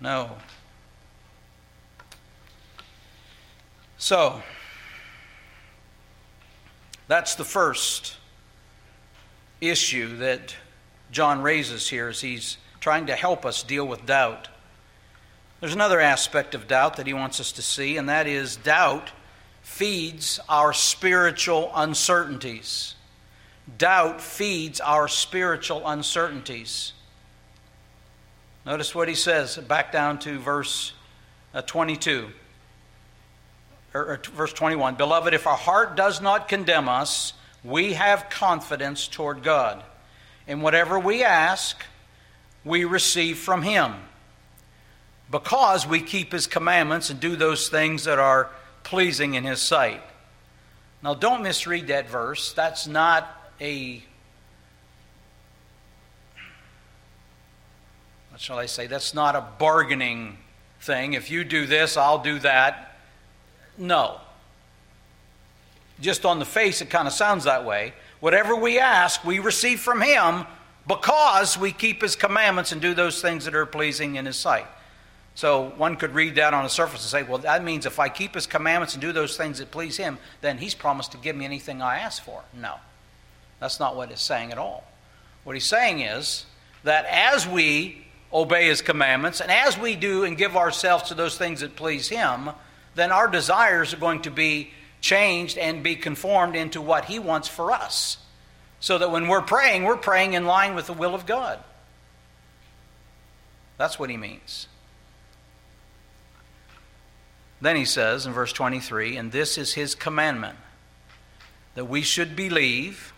No. 0.00 0.36
So, 3.98 4.42
that's 7.08 7.34
the 7.36 7.44
first 7.44 8.16
issue 9.60 10.18
that 10.18 10.54
John 11.10 11.40
raises 11.40 11.88
here 11.88 12.08
as 12.08 12.20
he's 12.20 12.58
trying 12.80 13.06
to 13.06 13.14
help 13.14 13.46
us 13.46 13.62
deal 13.62 13.86
with 13.86 14.04
doubt. 14.04 14.48
There's 15.60 15.72
another 15.72 16.00
aspect 16.00 16.54
of 16.54 16.68
doubt 16.68 16.96
that 16.96 17.06
he 17.06 17.14
wants 17.14 17.40
us 17.40 17.52
to 17.52 17.62
see, 17.62 17.96
and 17.96 18.08
that 18.08 18.26
is 18.26 18.56
doubt 18.56 19.10
feeds 19.76 20.40
our 20.48 20.72
spiritual 20.72 21.70
uncertainties. 21.74 22.94
Doubt 23.76 24.22
feeds 24.22 24.80
our 24.80 25.06
spiritual 25.06 25.86
uncertainties. 25.86 26.94
Notice 28.64 28.94
what 28.94 29.06
he 29.06 29.14
says 29.14 29.58
back 29.58 29.92
down 29.92 30.18
to 30.20 30.38
verse 30.38 30.94
uh, 31.52 31.60
22 31.60 32.28
or, 33.92 34.00
or 34.00 34.20
verse 34.32 34.54
21 34.54 34.94
Beloved, 34.94 35.34
if 35.34 35.46
our 35.46 35.56
heart 35.56 35.94
does 35.94 36.22
not 36.22 36.48
condemn 36.48 36.88
us, 36.88 37.34
we 37.62 37.92
have 37.92 38.30
confidence 38.30 39.06
toward 39.06 39.42
God. 39.42 39.82
And 40.48 40.62
whatever 40.62 40.98
we 40.98 41.22
ask, 41.22 41.76
we 42.64 42.84
receive 42.84 43.36
from 43.36 43.60
him 43.60 43.92
because 45.30 45.86
we 45.86 46.00
keep 46.00 46.32
his 46.32 46.46
commandments 46.46 47.10
and 47.10 47.20
do 47.20 47.36
those 47.36 47.68
things 47.68 48.04
that 48.04 48.18
are 48.18 48.48
pleasing 48.86 49.34
in 49.34 49.42
his 49.42 49.60
sight. 49.60 50.00
Now, 51.02 51.12
don't 51.12 51.42
misread 51.42 51.88
that 51.88 52.08
verse. 52.08 52.52
That's 52.52 52.86
not 52.86 53.28
a, 53.60 54.02
what 58.30 58.40
shall 58.40 58.58
I 58.58 58.66
say? 58.66 58.86
That's 58.86 59.12
not 59.12 59.34
a 59.34 59.44
bargaining 59.58 60.38
thing. 60.80 61.14
If 61.14 61.32
you 61.32 61.42
do 61.42 61.66
this, 61.66 61.96
I'll 61.96 62.22
do 62.22 62.38
that. 62.38 62.96
No. 63.76 64.20
Just 66.00 66.24
on 66.24 66.38
the 66.38 66.44
face, 66.44 66.80
it 66.80 66.88
kind 66.88 67.08
of 67.08 67.12
sounds 67.12 67.42
that 67.42 67.64
way. 67.64 67.92
Whatever 68.20 68.54
we 68.54 68.78
ask, 68.78 69.24
we 69.24 69.40
receive 69.40 69.80
from 69.80 70.00
him 70.00 70.46
because 70.86 71.58
we 71.58 71.72
keep 71.72 72.02
his 72.02 72.14
commandments 72.14 72.70
and 72.70 72.80
do 72.80 72.94
those 72.94 73.20
things 73.20 73.46
that 73.46 73.54
are 73.56 73.66
pleasing 73.66 74.14
in 74.14 74.26
his 74.26 74.36
sight. 74.36 74.66
So 75.36 75.74
one 75.76 75.96
could 75.96 76.14
read 76.14 76.36
that 76.36 76.54
on 76.54 76.64
the 76.64 76.70
surface 76.70 77.02
and 77.02 77.10
say, 77.10 77.22
well, 77.22 77.36
that 77.38 77.62
means 77.62 77.84
if 77.84 78.00
I 78.00 78.08
keep 78.08 78.34
his 78.34 78.46
commandments 78.46 78.94
and 78.94 79.02
do 79.02 79.12
those 79.12 79.36
things 79.36 79.58
that 79.58 79.70
please 79.70 79.98
him, 79.98 80.16
then 80.40 80.56
he's 80.56 80.74
promised 80.74 81.12
to 81.12 81.18
give 81.18 81.36
me 81.36 81.44
anything 81.44 81.82
I 81.82 81.98
ask 81.98 82.24
for. 82.24 82.42
No, 82.58 82.76
that's 83.60 83.78
not 83.78 83.96
what 83.96 84.10
it's 84.10 84.22
saying 84.22 84.50
at 84.50 84.56
all. 84.56 84.90
What 85.44 85.54
he's 85.54 85.66
saying 85.66 86.00
is 86.00 86.46
that 86.84 87.04
as 87.04 87.46
we 87.46 88.06
obey 88.32 88.68
his 88.68 88.80
commandments 88.80 89.42
and 89.42 89.50
as 89.50 89.78
we 89.78 89.94
do 89.94 90.24
and 90.24 90.38
give 90.38 90.56
ourselves 90.56 91.04
to 91.08 91.14
those 91.14 91.36
things 91.36 91.60
that 91.60 91.76
please 91.76 92.08
him, 92.08 92.48
then 92.94 93.12
our 93.12 93.28
desires 93.28 93.92
are 93.92 93.98
going 93.98 94.22
to 94.22 94.30
be 94.30 94.70
changed 95.02 95.58
and 95.58 95.82
be 95.82 95.96
conformed 95.96 96.56
into 96.56 96.80
what 96.80 97.04
he 97.04 97.18
wants 97.18 97.46
for 97.46 97.72
us. 97.72 98.16
So 98.80 98.96
that 98.96 99.10
when 99.10 99.28
we're 99.28 99.42
praying, 99.42 99.84
we're 99.84 99.98
praying 99.98 100.32
in 100.32 100.46
line 100.46 100.74
with 100.74 100.86
the 100.86 100.94
will 100.94 101.14
of 101.14 101.26
God. 101.26 101.58
That's 103.76 103.98
what 103.98 104.08
he 104.08 104.16
means. 104.16 104.68
Then 107.60 107.76
he 107.76 107.84
says 107.84 108.26
in 108.26 108.32
verse 108.32 108.52
23 108.52 109.16
And 109.16 109.32
this 109.32 109.56
is 109.58 109.74
his 109.74 109.94
commandment, 109.94 110.58
that 111.74 111.86
we 111.86 112.02
should 112.02 112.36
believe 112.36 113.12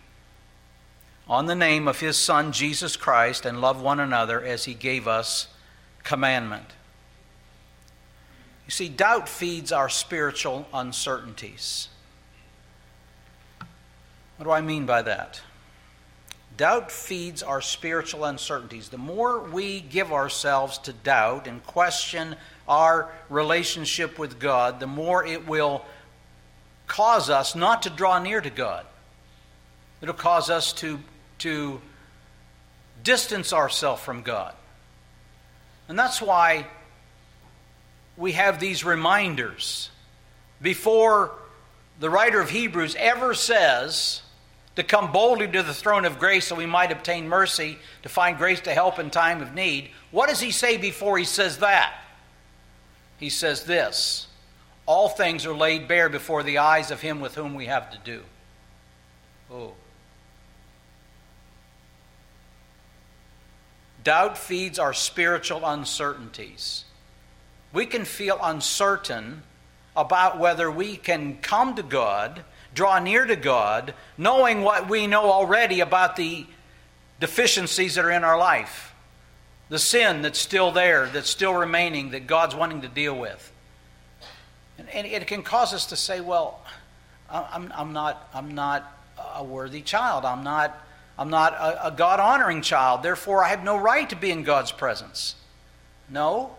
on 1.27 1.45
the 1.45 1.55
name 1.55 1.87
of 1.87 1.99
his 1.99 2.17
Son, 2.17 2.51
Jesus 2.51 2.97
Christ, 2.97 3.45
and 3.45 3.61
love 3.61 3.81
one 3.81 3.99
another 3.99 4.43
as 4.43 4.65
he 4.65 4.73
gave 4.73 5.07
us 5.07 5.47
commandment. 6.03 6.73
You 8.65 8.71
see, 8.71 8.89
doubt 8.89 9.29
feeds 9.29 9.71
our 9.71 9.89
spiritual 9.89 10.67
uncertainties. 10.73 11.89
What 14.37 14.45
do 14.45 14.51
I 14.51 14.61
mean 14.61 14.85
by 14.85 15.01
that? 15.01 15.41
Doubt 16.59 16.91
feeds 16.91 17.41
our 17.41 17.61
spiritual 17.61 18.25
uncertainties. 18.25 18.89
The 18.89 18.97
more 18.97 19.39
we 19.39 19.79
give 19.79 20.11
ourselves 20.11 20.77
to 20.79 20.91
doubt 20.91 21.47
and 21.47 21.65
question 21.65 22.35
our 22.67 23.09
relationship 23.29 24.19
with 24.19 24.39
God, 24.39 24.81
the 24.81 24.85
more 24.85 25.25
it 25.25 25.47
will 25.47 25.85
cause 26.85 27.29
us 27.29 27.55
not 27.55 27.83
to 27.83 27.89
draw 27.89 28.19
near 28.19 28.41
to 28.41 28.49
God. 28.49 28.85
It'll 30.01 30.13
cause 30.13 30.49
us 30.49 30.73
to, 30.73 30.99
to 31.37 31.79
distance 33.05 33.53
ourselves 33.53 34.01
from 34.01 34.21
God. 34.21 34.53
And 35.87 35.97
that's 35.97 36.21
why 36.21 36.67
we 38.17 38.33
have 38.33 38.59
these 38.59 38.83
reminders 38.83 39.91
before 40.61 41.31
the 42.01 42.09
writer 42.09 42.41
of 42.41 42.49
Hebrews 42.49 42.97
ever 42.99 43.33
says 43.33 44.23
to 44.79 44.83
come 44.85 45.11
boldly 45.11 45.45
to 45.45 45.61
the 45.61 45.73
throne 45.73 46.05
of 46.05 46.19
grace 46.19 46.47
so 46.47 46.55
we 46.55 46.65
might 46.65 46.89
obtain 46.89 47.27
mercy 47.27 47.77
to 48.01 48.07
find 48.07 48.37
grace 48.37 48.61
to 48.61 48.73
help 48.73 48.97
in 48.97 49.09
time 49.09 49.41
of 49.41 49.53
need. 49.53 49.89
What 50.09 50.29
does 50.29 50.39
he 50.39 50.51
say 50.51 50.77
before 50.77 51.17
he 51.17 51.25
says 51.25 51.57
that? 51.57 51.99
He 53.17 53.29
says 53.29 53.65
this 53.65 54.27
All 54.85 55.09
things 55.09 55.45
are 55.45 55.53
laid 55.53 55.89
bare 55.89 56.07
before 56.07 56.43
the 56.43 56.59
eyes 56.59 56.91
of 56.91 57.01
him 57.01 57.19
with 57.19 57.35
whom 57.35 57.55
we 57.55 57.65
have 57.65 57.91
to 57.91 57.97
do. 58.05 58.23
Oh. 59.51 59.73
Doubt 64.05 64.37
feeds 64.37 64.79
our 64.79 64.93
spiritual 64.93 65.65
uncertainties. 65.65 66.85
We 67.73 67.85
can 67.85 68.05
feel 68.05 68.39
uncertain 68.41 69.43
about 69.97 70.39
whether 70.39 70.71
we 70.71 70.95
can 70.95 71.39
come 71.39 71.75
to 71.75 71.83
God, 71.83 72.45
draw 72.73 72.99
near 72.99 73.25
to 73.25 73.35
God, 73.35 73.93
knowing 74.17 74.61
what 74.61 74.89
we 74.89 75.07
know 75.07 75.31
already 75.31 75.79
about 75.79 76.15
the 76.15 76.45
deficiencies 77.19 77.95
that 77.95 78.05
are 78.05 78.11
in 78.11 78.23
our 78.23 78.37
life, 78.37 78.93
the 79.69 79.79
sin 79.79 80.21
that's 80.21 80.39
still 80.39 80.71
there, 80.71 81.07
that's 81.07 81.29
still 81.29 81.53
remaining, 81.53 82.11
that 82.11 82.27
God's 82.27 82.55
wanting 82.55 82.81
to 82.81 82.87
deal 82.87 83.17
with. 83.17 83.51
And, 84.93 85.05
it 85.05 85.27
can 85.27 85.43
cause 85.43 85.73
us 85.73 85.87
to 85.87 85.95
say, 85.95 86.21
well, 86.21 86.61
I'm, 87.29 87.71
I'm, 87.75 87.91
not, 87.93 88.29
I'm 88.33 88.55
not 88.55 88.91
a 89.35 89.43
worthy 89.43 89.81
child. 89.81 90.23
I'm 90.23 90.43
not, 90.43 90.75
I'm 91.17 91.29
not 91.29 91.53
a, 91.53 91.87
a 91.87 91.91
God 91.91 92.19
honoring 92.19 92.61
child. 92.61 93.03
Therefore, 93.03 93.43
I 93.43 93.49
have 93.49 93.63
no 93.63 93.77
right 93.77 94.09
to 94.09 94.15
be 94.15 94.31
in 94.31 94.43
God's 94.43 94.71
presence. 94.71 95.35
No, 96.09 96.55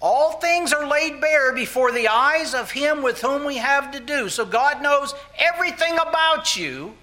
all 0.00 0.32
things 0.32 0.72
are 0.72 0.86
laid 0.86 1.20
bare 1.20 1.52
before 1.52 1.90
the 1.90 2.08
eyes 2.08 2.54
of 2.54 2.70
him 2.70 3.02
with 3.02 3.20
whom 3.20 3.44
we 3.44 3.56
have 3.56 3.90
to 3.92 4.00
do. 4.00 4.28
So 4.28 4.44
God 4.44 4.80
knows 4.80 5.14
everything 5.36 5.94
about 5.94 6.56
you. 6.56 6.94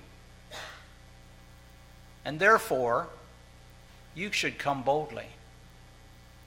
And 2.23 2.39
therefore, 2.39 3.07
you 4.15 4.31
should 4.31 4.57
come 4.57 4.81
boldly. 4.81 5.27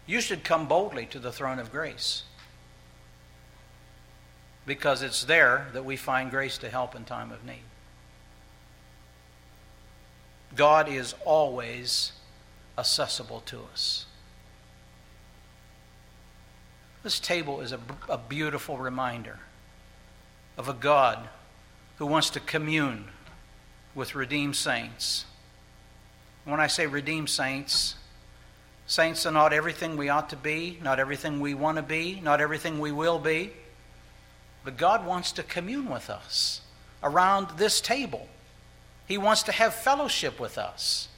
You 0.06 0.22
should 0.22 0.42
come 0.42 0.66
boldly 0.66 1.04
to 1.06 1.18
the 1.18 1.30
throne 1.30 1.58
of 1.58 1.70
grace. 1.70 2.22
Because 4.64 5.02
it's 5.02 5.24
there 5.24 5.68
that 5.74 5.84
we 5.84 5.96
find 5.96 6.30
grace 6.30 6.56
to 6.58 6.70
help 6.70 6.94
in 6.96 7.04
time 7.04 7.30
of 7.30 7.44
need. 7.44 7.62
God 10.56 10.88
is 10.88 11.14
always 11.26 12.12
accessible 12.78 13.40
to 13.46 13.60
us. 13.72 14.06
This 17.08 17.20
table 17.20 17.62
is 17.62 17.72
a, 17.72 17.80
a 18.10 18.18
beautiful 18.18 18.76
reminder 18.76 19.38
of 20.58 20.68
a 20.68 20.74
God 20.74 21.30
who 21.96 22.04
wants 22.04 22.28
to 22.28 22.38
commune 22.38 23.06
with 23.94 24.14
redeemed 24.14 24.56
saints. 24.56 25.24
When 26.44 26.60
I 26.60 26.66
say 26.66 26.86
redeemed 26.86 27.30
saints, 27.30 27.94
saints 28.86 29.24
are 29.24 29.32
not 29.32 29.54
everything 29.54 29.96
we 29.96 30.10
ought 30.10 30.28
to 30.28 30.36
be, 30.36 30.78
not 30.82 31.00
everything 31.00 31.40
we 31.40 31.54
want 31.54 31.76
to 31.76 31.82
be, 31.82 32.20
not 32.20 32.42
everything 32.42 32.78
we 32.78 32.92
will 32.92 33.18
be. 33.18 33.54
But 34.62 34.76
God 34.76 35.06
wants 35.06 35.32
to 35.32 35.42
commune 35.42 35.88
with 35.88 36.10
us 36.10 36.60
around 37.02 37.56
this 37.56 37.80
table. 37.80 38.28
He 39.06 39.16
wants 39.16 39.42
to 39.44 39.52
have 39.52 39.72
fellowship 39.72 40.38
with 40.38 40.58
us. 40.58 41.08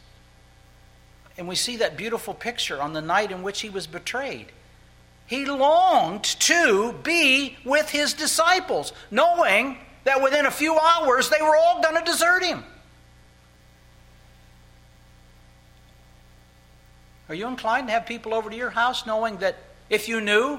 And 1.37 1.49
we 1.49 1.57
see 1.57 1.79
that 1.79 1.97
beautiful 1.97 2.33
picture 2.33 2.81
on 2.81 2.93
the 2.93 3.03
night 3.03 3.33
in 3.33 3.43
which 3.43 3.63
he 3.63 3.71
was 3.71 3.89
betrayed 3.89 4.53
he 5.31 5.47
longed 5.47 6.25
to 6.25 6.93
be 7.05 7.57
with 7.65 7.89
his 7.89 8.15
disciples, 8.15 8.93
knowing 9.13 9.79
that 10.03 10.21
within 10.21 10.45
a 10.45 10.51
few 10.51 10.77
hours 10.77 11.31
they 11.31 11.41
were 11.41 11.57
all 11.57 11.81
going 11.81 11.95
to 11.95 12.03
desert 12.03 12.43
him. 12.43 12.65
Are 17.29 17.35
you 17.37 17.47
inclined 17.47 17.87
to 17.87 17.93
have 17.93 18.07
people 18.07 18.35
over 18.35 18.51
to 18.51 18.57
your 18.57 18.71
house 18.71 19.07
knowing 19.07 19.37
that 19.37 19.57
if 19.89 20.09
you 20.09 20.21
knew 20.21 20.59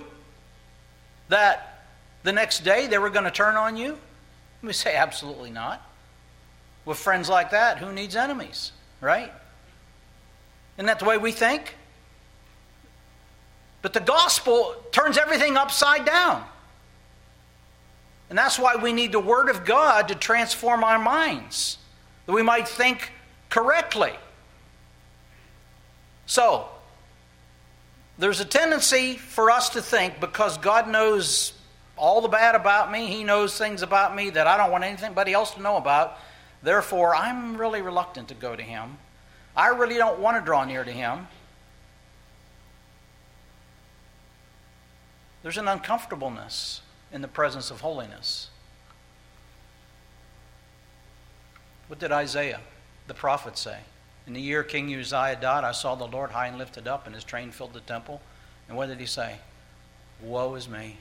that 1.28 1.84
the 2.24 2.32
next 2.32 2.64
day 2.64 2.88
they 2.88 2.98
were 2.98 3.10
going 3.10 3.26
to 3.26 3.32
turn 3.32 3.58
on 3.58 3.76
you? 3.76 3.98
We 4.64 4.72
say, 4.72 4.96
absolutely 4.96 5.52
not. 5.52 5.86
With 6.86 6.98
friends 6.98 7.28
like 7.28 7.52
that, 7.52 7.80
who 7.80 7.92
needs 7.92 8.16
enemies, 8.16 8.72
right? 9.02 9.34
Isn't 10.78 10.86
that 10.86 11.00
the 11.00 11.06
way 11.06 11.18
we 11.18 11.34
think? 11.34 11.76
But 13.82 13.94
the 13.94 14.00
gospel 14.00 14.76
turns 14.92 15.18
everything 15.18 15.58
upside 15.58 16.06
down. 16.06 16.44
And 18.30 18.38
that's 18.38 18.58
why 18.58 18.76
we 18.76 18.94
need 18.94 19.12
the 19.12 19.20
Word 19.20 19.50
of 19.50 19.66
God 19.66 20.08
to 20.08 20.16
transform 20.16 20.84
our 20.84 21.00
minds, 21.00 21.78
that 22.26 22.32
we 22.32 22.44
might 22.44 22.68
think 22.68 23.12
correctly. 23.50 24.14
So, 26.26 26.70
there's 28.18 28.40
a 28.40 28.46
tendency 28.46 29.18
for 29.18 29.52
us 29.52 29.70
to 29.72 29.82
think 29.82 30.20
because 30.20 30.58
God 30.58 30.88
knows 30.88 31.54
all 31.98 32.22
the 32.22 32.30
bad 32.30 32.56
about 32.56 32.92
me, 32.92 33.08
He 33.08 33.24
knows 33.24 33.58
things 33.58 33.82
about 33.82 34.16
me 34.16 34.30
that 34.30 34.48
I 34.48 34.58
don't 34.58 34.72
want 34.72 34.84
anybody 34.84 35.34
else 35.34 35.52
to 35.56 35.62
know 35.62 35.76
about. 35.76 36.18
Therefore, 36.64 37.16
I'm 37.16 37.58
really 37.58 37.82
reluctant 37.82 38.30
to 38.30 38.34
go 38.34 38.56
to 38.56 38.64
Him. 38.64 38.98
I 39.58 39.68
really 39.68 39.96
don't 39.96 40.20
want 40.20 40.38
to 40.38 40.46
draw 40.46 40.64
near 40.64 40.84
to 40.84 40.92
Him. 40.92 41.28
There's 45.44 45.58
an 45.58 45.68
uncomfortableness 45.68 46.82
in 47.12 47.22
the 47.22 47.28
presence 47.28 47.72
of 47.72 47.82
holiness. 47.82 48.50
What 51.88 52.00
did 52.00 52.12
Isaiah, 52.12 52.62
the 53.08 53.14
prophet, 53.14 53.58
say? 53.58 53.80
In 54.28 54.34
the 54.34 54.42
year 54.42 54.64
King 54.64 54.94
Uzziah 54.94 55.38
died, 55.42 55.64
I 55.64 55.72
saw 55.72 55.96
the 55.96 56.08
Lord 56.08 56.32
high 56.32 56.48
and 56.48 56.58
lifted 56.58 56.88
up, 56.88 57.06
and 57.06 57.16
his 57.16 57.24
train 57.24 57.52
filled 57.52 57.74
the 57.74 57.82
temple. 57.82 58.22
And 58.68 58.78
what 58.78 58.88
did 58.88 59.00
he 59.00 59.06
say? 59.06 59.38
Woe 60.22 60.56
is 60.56 60.70
me. 60.70 60.98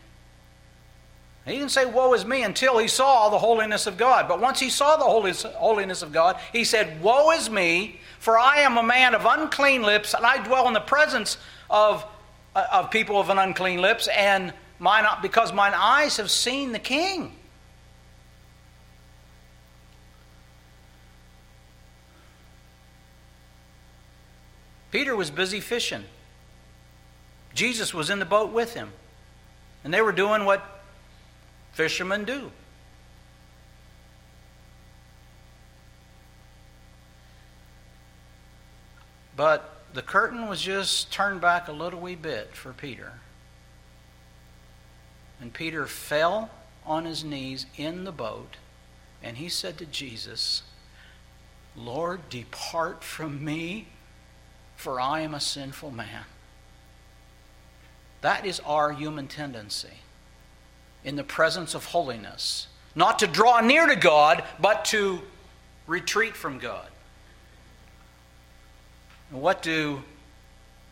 He 1.47 1.53
didn't 1.53 1.70
say, 1.70 1.86
Woe 1.86 2.12
is 2.14 2.24
me, 2.24 2.43
until 2.43 2.78
he 2.78 2.88
saw 2.88 3.28
the 3.28 3.38
holiness 3.38 3.86
of 3.86 3.97
God. 3.97 4.28
But 4.28 4.41
once 4.41 4.61
he 4.61 4.70
saw 4.70 4.97
the 4.97 5.53
holiness 5.55 6.03
of 6.03 6.12
God, 6.12 6.38
he 6.53 6.64
said, 6.64 7.03
Woe 7.03 7.30
is 7.30 7.49
me, 7.49 8.01
for 8.18 8.38
I 8.38 8.59
am 8.59 8.76
a 8.76 8.82
man 8.82 9.14
of 9.14 9.24
unclean 9.24 9.82
lips, 9.82 10.14
and 10.14 10.24
I 10.26 10.43
dwell 10.43 10.66
in 10.66 10.74
the 10.74 10.80
presence 10.80 11.38
of 11.68 12.05
Uh, 12.55 12.66
of 12.72 12.90
people 12.90 13.20
of 13.20 13.30
an 13.30 13.38
unclean 13.38 13.80
lips, 13.80 14.09
and 14.09 14.53
mine, 14.80 15.05
uh, 15.07 15.16
because 15.22 15.53
mine 15.53 15.72
eyes 15.74 16.16
have 16.16 16.30
seen 16.30 16.72
the 16.72 16.80
King. 16.80 17.36
Peter 24.90 25.14
was 25.14 25.30
busy 25.30 25.61
fishing. 25.61 26.05
Jesus 27.55 27.94
was 27.94 28.11
in 28.11 28.18
the 28.18 28.24
boat 28.24 28.53
with 28.53 28.74
him. 28.74 28.90
And 29.84 29.94
they 29.94 30.03
were 30.03 30.12
doing 30.12 30.44
what 30.44 30.82
fishermen 31.72 32.24
do. 32.24 32.51
But 39.36 39.79
the 39.93 40.03
curtain 40.03 40.49
was 40.49 40.61
just 40.61 41.12
turned 41.12 41.41
back 41.41 41.68
a 41.68 41.72
little 41.72 42.01
wee 42.01 42.14
bit 42.14 42.55
for 42.55 42.72
Peter. 42.72 43.14
And 45.41 45.53
Peter 45.53 45.86
fell 45.86 46.51
on 46.86 47.05
his 47.05 47.24
knees 47.24 47.66
in 47.76 48.05
the 48.05 48.12
boat 48.12 48.57
and 49.22 49.36
he 49.36 49.49
said 49.49 49.78
to 49.78 49.86
Jesus, 49.86 50.62
Lord, 51.76 52.28
depart 52.28 53.05
from 53.05 53.45
me, 53.45 53.88
for 54.76 55.01
I 55.01 55.20
am 55.20 55.34
a 55.34 55.41
sinful 55.41 55.91
man. 55.91 56.24
That 58.22 58.45
is 58.45 58.61
our 58.61 58.93
human 58.93 59.28
tendency 59.28 60.01
in 61.05 61.16
the 61.16 61.24
presence 61.24 61.74
of 61.74 61.86
holiness. 61.86 62.66
Not 62.95 63.18
to 63.20 63.26
draw 63.26 63.61
near 63.61 63.86
to 63.86 63.97
God, 63.97 64.45
but 64.59 64.84
to 64.86 65.20
retreat 65.86 66.36
from 66.36 66.59
God. 66.59 66.88
What 69.30 69.62
do 69.62 70.02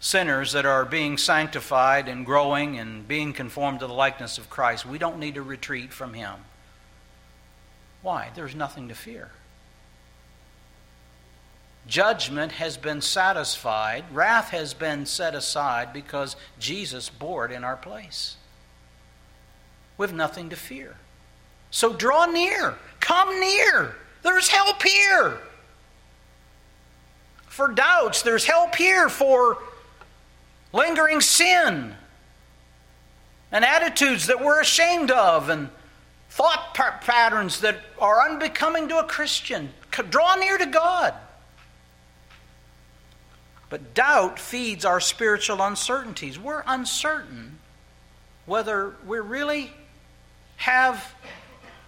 sinners 0.00 0.52
that 0.52 0.64
are 0.64 0.84
being 0.84 1.18
sanctified 1.18 2.08
and 2.08 2.24
growing 2.24 2.78
and 2.78 3.06
being 3.06 3.32
conformed 3.32 3.80
to 3.80 3.86
the 3.86 3.92
likeness 3.92 4.38
of 4.38 4.48
Christ, 4.48 4.86
we 4.86 4.98
don't 4.98 5.18
need 5.18 5.34
to 5.34 5.42
retreat 5.42 5.92
from 5.92 6.14
Him. 6.14 6.34
Why? 8.02 8.30
There's 8.34 8.54
nothing 8.54 8.88
to 8.88 8.94
fear. 8.94 9.30
Judgment 11.86 12.52
has 12.52 12.76
been 12.76 13.00
satisfied, 13.00 14.04
wrath 14.12 14.50
has 14.50 14.74
been 14.74 15.06
set 15.06 15.34
aside 15.34 15.92
because 15.92 16.36
Jesus 16.58 17.08
bore 17.08 17.46
it 17.46 17.50
in 17.50 17.64
our 17.64 17.76
place. 17.76 18.36
We 19.96 20.06
have 20.06 20.14
nothing 20.14 20.50
to 20.50 20.56
fear. 20.56 20.96
So 21.70 21.92
draw 21.92 22.26
near, 22.26 22.76
come 23.00 23.40
near. 23.40 23.96
There's 24.22 24.48
help 24.48 24.82
here. 24.82 25.38
For 27.58 27.66
doubts. 27.66 28.22
There's 28.22 28.44
help 28.44 28.76
here 28.76 29.08
for 29.08 29.58
lingering 30.72 31.20
sin 31.20 31.92
and 33.50 33.64
attitudes 33.64 34.28
that 34.28 34.40
we're 34.40 34.60
ashamed 34.60 35.10
of 35.10 35.48
and 35.48 35.68
thought 36.30 36.72
patterns 36.72 37.62
that 37.62 37.80
are 37.98 38.30
unbecoming 38.30 38.86
to 38.90 38.98
a 38.98 39.02
Christian. 39.02 39.70
Draw 39.90 40.36
near 40.36 40.56
to 40.56 40.66
God. 40.66 41.14
But 43.70 43.92
doubt 43.92 44.38
feeds 44.38 44.84
our 44.84 45.00
spiritual 45.00 45.60
uncertainties. 45.60 46.38
We're 46.38 46.62
uncertain 46.64 47.58
whether 48.46 48.94
we 49.04 49.18
really 49.18 49.72
have 50.58 51.12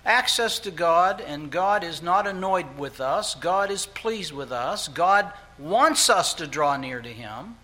access 0.04 0.58
to 0.60 0.72
God 0.72 1.20
and 1.20 1.48
God 1.48 1.84
is 1.84 2.02
not 2.02 2.26
annoyed 2.26 2.76
with 2.76 3.00
us, 3.00 3.36
God 3.36 3.70
is 3.70 3.86
pleased 3.86 4.32
with 4.32 4.50
us, 4.50 4.88
God 4.88 5.32
wants 5.60 6.08
us 6.10 6.34
to 6.34 6.46
draw 6.46 6.76
near 6.76 7.00
to 7.00 7.08
Him. 7.08 7.56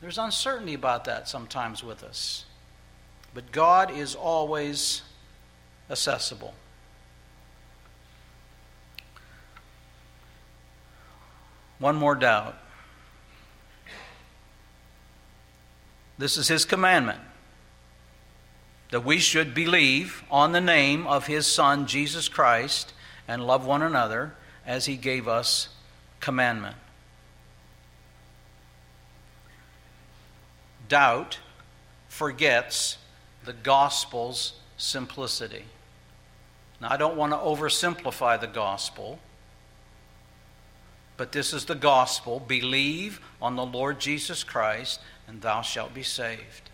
There's 0.00 0.18
uncertainty 0.18 0.74
about 0.74 1.04
that 1.06 1.28
sometimes 1.28 1.82
with 1.82 2.04
us. 2.04 2.44
But 3.34 3.50
God 3.50 3.90
is 3.90 4.14
always 4.14 5.02
accessible. 5.90 6.54
One 11.78 11.96
more 11.96 12.14
doubt. 12.14 12.56
This 16.18 16.38
is 16.38 16.48
his 16.48 16.64
commandment 16.64 17.20
that 18.90 19.04
we 19.04 19.18
should 19.18 19.52
believe 19.52 20.24
on 20.30 20.52
the 20.52 20.60
name 20.60 21.06
of 21.06 21.26
his 21.26 21.46
Son, 21.46 21.86
Jesus 21.86 22.28
Christ, 22.28 22.94
and 23.28 23.46
love 23.46 23.66
one 23.66 23.82
another 23.82 24.34
as 24.64 24.86
he 24.86 24.96
gave 24.96 25.28
us 25.28 25.68
commandment. 26.26 26.74
Doubt 30.88 31.38
forgets 32.08 32.98
the 33.44 33.52
gospel's 33.52 34.54
simplicity. 34.76 35.66
Now, 36.80 36.88
I 36.90 36.96
don't 36.96 37.16
want 37.16 37.32
to 37.32 37.36
oversimplify 37.36 38.40
the 38.40 38.48
gospel, 38.48 39.20
but 41.16 41.30
this 41.30 41.52
is 41.52 41.66
the 41.66 41.76
gospel. 41.76 42.40
Believe 42.40 43.20
on 43.40 43.54
the 43.54 43.64
Lord 43.64 44.00
Jesus 44.00 44.42
Christ, 44.42 44.98
and 45.28 45.42
thou 45.42 45.62
shalt 45.62 45.94
be 45.94 46.02
saved. 46.02 46.70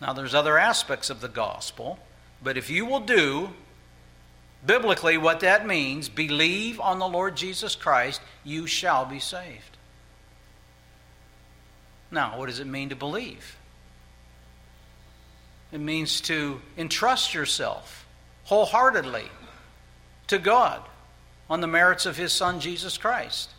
Now, 0.00 0.14
there's 0.14 0.34
other 0.34 0.56
aspects 0.56 1.10
of 1.10 1.20
the 1.20 1.28
gospel, 1.28 1.98
but 2.42 2.56
if 2.56 2.70
you 2.70 2.86
will 2.86 3.00
do 3.00 3.50
biblically 4.66 5.18
what 5.18 5.40
that 5.40 5.66
means, 5.66 6.08
believe 6.08 6.80
on 6.80 6.98
the 6.98 7.08
Lord 7.08 7.36
Jesus 7.36 7.74
Christ, 7.74 8.20
you 8.44 8.66
shall 8.66 9.04
be 9.04 9.20
saved. 9.20 9.76
Now, 12.10 12.38
what 12.38 12.46
does 12.46 12.60
it 12.60 12.66
mean 12.66 12.90
to 12.90 12.96
believe? 12.96 13.56
It 15.72 15.80
means 15.80 16.20
to 16.22 16.60
entrust 16.78 17.34
yourself 17.34 18.06
wholeheartedly 18.44 19.28
to 20.28 20.38
God 20.38 20.82
on 21.50 21.60
the 21.60 21.66
merits 21.66 22.06
of 22.06 22.16
His 22.16 22.32
Son, 22.32 22.60
Jesus 22.60 22.96
Christ. 22.96 23.50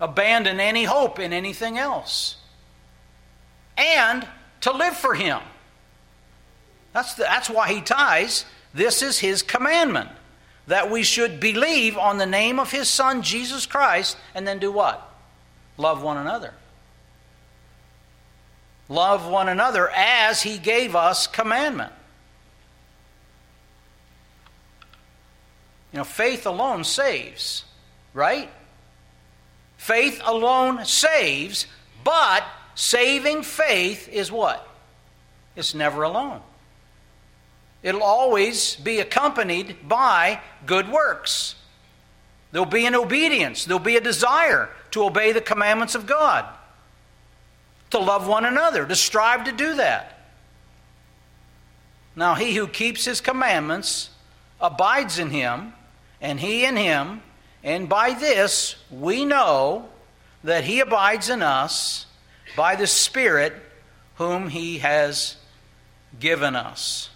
Abandon 0.00 0.60
any 0.60 0.84
hope 0.84 1.18
in 1.18 1.32
anything 1.32 1.78
else. 1.78 2.36
And 3.76 4.26
to 4.60 4.72
live 4.72 4.96
for 4.96 5.14
Him. 5.14 5.40
That's, 6.92 7.14
the, 7.14 7.24
that's 7.24 7.50
why 7.50 7.72
He 7.72 7.80
ties. 7.80 8.44
This 8.76 9.00
is 9.00 9.18
His 9.18 9.42
commandment 9.42 10.10
that 10.66 10.90
we 10.90 11.02
should 11.02 11.40
believe 11.40 11.96
on 11.96 12.18
the 12.18 12.26
name 12.26 12.60
of 12.60 12.70
His 12.70 12.90
Son, 12.90 13.22
Jesus 13.22 13.64
Christ, 13.64 14.18
and 14.34 14.46
then 14.46 14.58
do 14.58 14.70
what? 14.70 15.02
Love 15.78 16.02
one 16.02 16.18
another. 16.18 16.52
Love 18.90 19.26
one 19.26 19.48
another 19.48 19.88
as 19.88 20.42
He 20.42 20.58
gave 20.58 20.94
us 20.94 21.26
commandment. 21.26 21.90
You 25.90 25.98
know, 25.98 26.04
faith 26.04 26.44
alone 26.44 26.84
saves, 26.84 27.64
right? 28.12 28.50
Faith 29.78 30.20
alone 30.22 30.84
saves, 30.84 31.66
but 32.04 32.44
saving 32.74 33.42
faith 33.42 34.06
is 34.10 34.30
what? 34.30 34.68
It's 35.56 35.74
never 35.74 36.02
alone. 36.02 36.42
It'll 37.82 38.02
always 38.02 38.76
be 38.76 38.98
accompanied 39.00 39.88
by 39.88 40.40
good 40.64 40.88
works. 40.90 41.54
There'll 42.52 42.66
be 42.66 42.86
an 42.86 42.94
obedience, 42.94 43.64
there'll 43.64 43.80
be 43.80 43.96
a 43.96 44.00
desire 44.00 44.70
to 44.92 45.04
obey 45.04 45.32
the 45.32 45.40
commandments 45.40 45.94
of 45.94 46.06
God 46.06 46.46
to 47.90 47.98
love 47.98 48.26
one 48.26 48.44
another, 48.44 48.86
to 48.86 48.96
strive 48.96 49.44
to 49.44 49.52
do 49.52 49.74
that. 49.74 50.18
Now, 52.14 52.34
he 52.34 52.54
who 52.54 52.66
keeps 52.66 53.04
his 53.04 53.20
commandments 53.20 54.10
abides 54.60 55.18
in 55.18 55.30
him, 55.30 55.74
and 56.20 56.40
he 56.40 56.64
in 56.64 56.76
him, 56.76 57.22
and 57.62 57.88
by 57.88 58.14
this 58.14 58.76
we 58.90 59.24
know 59.24 59.88
that 60.42 60.64
he 60.64 60.80
abides 60.80 61.28
in 61.28 61.42
us 61.42 62.06
by 62.56 62.76
the 62.76 62.86
Spirit 62.86 63.52
whom 64.16 64.48
he 64.48 64.78
has 64.78 65.36
given 66.18 66.56
us. 66.56 67.10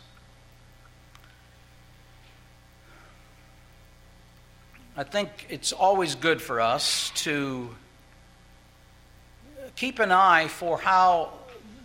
I 5.00 5.02
think 5.02 5.46
it's 5.48 5.72
always 5.72 6.14
good 6.14 6.42
for 6.42 6.60
us 6.60 7.10
to 7.24 7.70
keep 9.74 9.98
an 9.98 10.12
eye 10.12 10.46
for 10.48 10.76
how 10.76 11.32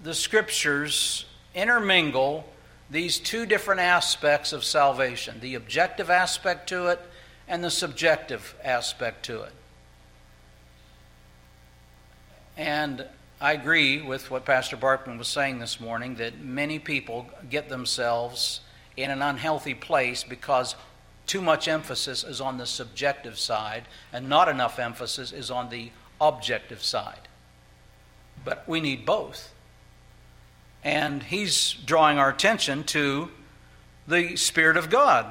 the 0.03 0.13
scriptures 0.13 1.23
intermingle 1.53 2.45
these 2.89 3.17
two 3.17 3.45
different 3.45 3.79
aspects 3.79 4.51
of 4.51 4.65
salvation 4.65 5.39
the 5.39 5.55
objective 5.55 6.09
aspect 6.09 6.67
to 6.67 6.87
it 6.87 6.99
and 7.47 7.63
the 7.63 7.71
subjective 7.71 8.53
aspect 8.61 9.23
to 9.27 9.43
it. 9.43 9.53
And 12.57 13.07
I 13.39 13.53
agree 13.53 14.01
with 14.01 14.29
what 14.29 14.43
Pastor 14.43 14.75
Barkman 14.75 15.17
was 15.17 15.29
saying 15.29 15.59
this 15.59 15.79
morning 15.79 16.15
that 16.15 16.41
many 16.41 16.79
people 16.79 17.27
get 17.49 17.69
themselves 17.69 18.59
in 18.97 19.09
an 19.09 19.21
unhealthy 19.21 19.73
place 19.73 20.25
because 20.25 20.75
too 21.25 21.41
much 21.41 21.67
emphasis 21.67 22.23
is 22.23 22.39
on 22.39 22.57
the 22.57 22.65
subjective 22.65 23.37
side 23.37 23.83
and 24.13 24.29
not 24.29 24.47
enough 24.47 24.79
emphasis 24.79 25.31
is 25.31 25.49
on 25.49 25.69
the 25.69 25.91
objective 26.21 26.83
side. 26.83 27.27
But 28.43 28.67
we 28.67 28.79
need 28.79 29.05
both. 29.05 29.51
And 30.83 31.23
he's 31.23 31.73
drawing 31.73 32.19
our 32.19 32.29
attention 32.29 32.83
to 32.85 33.29
the 34.07 34.35
Spirit 34.35 34.77
of 34.77 34.89
God 34.89 35.25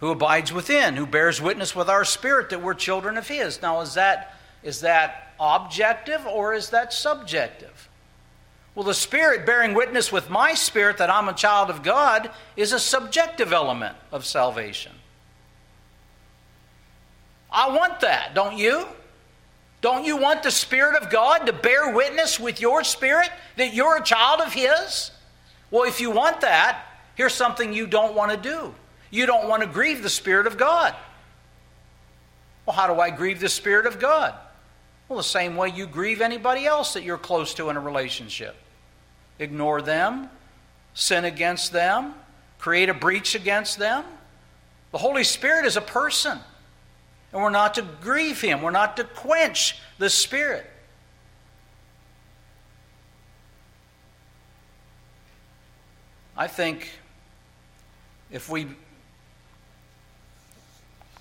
who 0.00 0.10
abides 0.10 0.52
within, 0.52 0.96
who 0.96 1.06
bears 1.06 1.40
witness 1.40 1.76
with 1.76 1.88
our 1.88 2.04
spirit 2.04 2.50
that 2.50 2.62
we're 2.62 2.74
children 2.74 3.18
of 3.18 3.28
his. 3.28 3.60
Now, 3.60 3.82
is 3.82 3.94
that, 3.94 4.34
is 4.62 4.80
that 4.80 5.34
objective 5.38 6.26
or 6.26 6.54
is 6.54 6.70
that 6.70 6.92
subjective? 6.92 7.89
Well, 8.80 8.86
the 8.86 8.94
Spirit 8.94 9.44
bearing 9.44 9.74
witness 9.74 10.10
with 10.10 10.30
my 10.30 10.54
spirit 10.54 10.96
that 10.96 11.10
I'm 11.10 11.28
a 11.28 11.34
child 11.34 11.68
of 11.68 11.82
God 11.82 12.30
is 12.56 12.72
a 12.72 12.80
subjective 12.80 13.52
element 13.52 13.94
of 14.10 14.24
salvation. 14.24 14.92
I 17.52 17.76
want 17.76 18.00
that, 18.00 18.34
don't 18.34 18.56
you? 18.56 18.86
Don't 19.82 20.06
you 20.06 20.16
want 20.16 20.42
the 20.42 20.50
Spirit 20.50 20.96
of 20.96 21.10
God 21.10 21.40
to 21.40 21.52
bear 21.52 21.94
witness 21.94 22.40
with 22.40 22.58
your 22.58 22.82
spirit 22.82 23.28
that 23.58 23.74
you're 23.74 23.98
a 23.98 24.02
child 24.02 24.40
of 24.40 24.54
His? 24.54 25.10
Well, 25.70 25.84
if 25.84 26.00
you 26.00 26.10
want 26.10 26.40
that, 26.40 26.82
here's 27.16 27.34
something 27.34 27.74
you 27.74 27.86
don't 27.86 28.14
want 28.14 28.30
to 28.30 28.38
do. 28.38 28.74
You 29.10 29.26
don't 29.26 29.46
want 29.46 29.62
to 29.62 29.68
grieve 29.68 30.02
the 30.02 30.08
Spirit 30.08 30.46
of 30.46 30.56
God. 30.56 30.96
Well, 32.64 32.74
how 32.74 32.86
do 32.86 32.98
I 32.98 33.10
grieve 33.10 33.40
the 33.40 33.50
Spirit 33.50 33.84
of 33.84 33.98
God? 33.98 34.32
Well, 35.10 35.18
the 35.18 35.22
same 35.22 35.54
way 35.54 35.68
you 35.68 35.86
grieve 35.86 36.22
anybody 36.22 36.64
else 36.64 36.94
that 36.94 37.02
you're 37.02 37.18
close 37.18 37.52
to 37.54 37.68
in 37.68 37.76
a 37.76 37.80
relationship. 37.80 38.56
Ignore 39.40 39.80
them, 39.82 40.28
sin 40.94 41.24
against 41.24 41.72
them, 41.72 42.14
create 42.58 42.88
a 42.88 42.94
breach 42.94 43.34
against 43.34 43.78
them. 43.78 44.04
The 44.92 44.98
Holy 44.98 45.24
Spirit 45.24 45.64
is 45.64 45.76
a 45.76 45.80
person. 45.80 46.38
And 47.32 47.42
we're 47.42 47.50
not 47.50 47.74
to 47.74 47.82
grieve 47.82 48.40
him, 48.40 48.60
we're 48.60 48.70
not 48.70 48.96
to 48.98 49.04
quench 49.04 49.78
the 49.98 50.10
Spirit. 50.10 50.70
I 56.36 56.46
think 56.46 56.90
if 58.30 58.48
we 58.48 58.66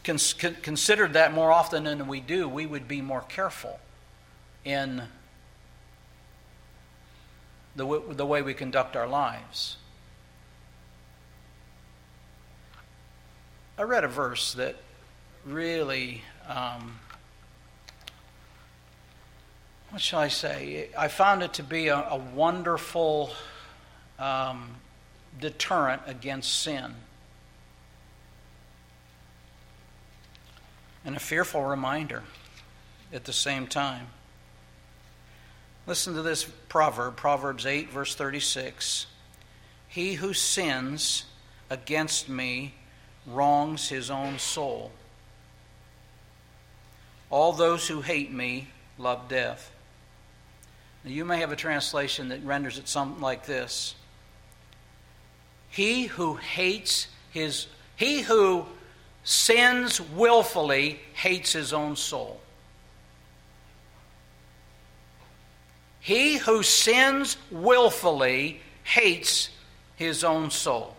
cons- 0.03 0.33
considered 0.33 1.13
that 1.13 1.33
more 1.33 1.51
often 1.51 1.83
than 1.83 2.07
we 2.07 2.19
do, 2.19 2.47
we 2.47 2.65
would 2.65 2.87
be 2.87 3.01
more 3.01 3.21
careful 3.21 3.79
in 4.63 5.03
the, 7.75 7.83
w- 7.83 8.13
the 8.13 8.25
way 8.25 8.41
we 8.41 8.53
conduct 8.53 8.95
our 8.95 9.07
lives. 9.07 9.77
I 13.77 13.83
read 13.83 14.03
a 14.03 14.09
verse 14.09 14.53
that 14.53 14.75
really, 15.45 16.23
um, 16.47 16.99
what 19.89 20.01
shall 20.01 20.19
I 20.19 20.27
say? 20.27 20.89
I 20.97 21.07
found 21.07 21.43
it 21.43 21.53
to 21.53 21.63
be 21.63 21.87
a, 21.87 21.95
a 21.95 22.17
wonderful 22.17 23.31
um, 24.19 24.75
deterrent 25.39 26.01
against 26.07 26.61
sin. 26.61 26.95
And 31.05 31.15
a 31.15 31.19
fearful 31.19 31.63
reminder 31.63 32.23
at 33.13 33.23
the 33.23 33.33
same 33.33 33.65
time. 33.65 34.07
Listen 35.89 36.13
to 36.13 36.21
this 36.21 36.43
proverb, 36.43 37.15
Proverbs 37.15 37.65
8, 37.65 37.89
verse 37.89 38.13
36. 38.13 39.07
He 39.87 40.13
who 40.13 40.35
sins 40.35 41.25
against 41.67 42.29
me 42.29 42.75
wrongs 43.25 43.89
his 43.89 44.11
own 44.11 44.37
soul. 44.37 44.91
All 47.31 47.53
those 47.53 47.87
who 47.87 48.01
hate 48.01 48.31
me 48.31 48.67
love 48.99 49.27
death. 49.29 49.71
Now, 51.03 51.09
you 51.09 51.25
may 51.25 51.39
have 51.39 51.51
a 51.51 51.55
translation 51.55 52.29
that 52.29 52.43
renders 52.43 52.77
it 52.77 52.87
something 52.87 53.19
like 53.19 53.47
this 53.47 53.95
He 55.69 56.05
who 56.05 56.35
hates 56.35 57.07
his, 57.31 57.65
he 57.95 58.21
who 58.21 58.67
sins 59.23 59.99
willfully 59.99 60.99
hates 61.13 61.53
his 61.53 61.73
own 61.73 61.95
soul. 61.95 62.41
He 66.09 66.37
who 66.37 66.63
sins 66.63 67.37
willfully 67.51 68.61
hates 68.83 69.51
his 69.95 70.23
own 70.23 70.49
soul. 70.49 70.95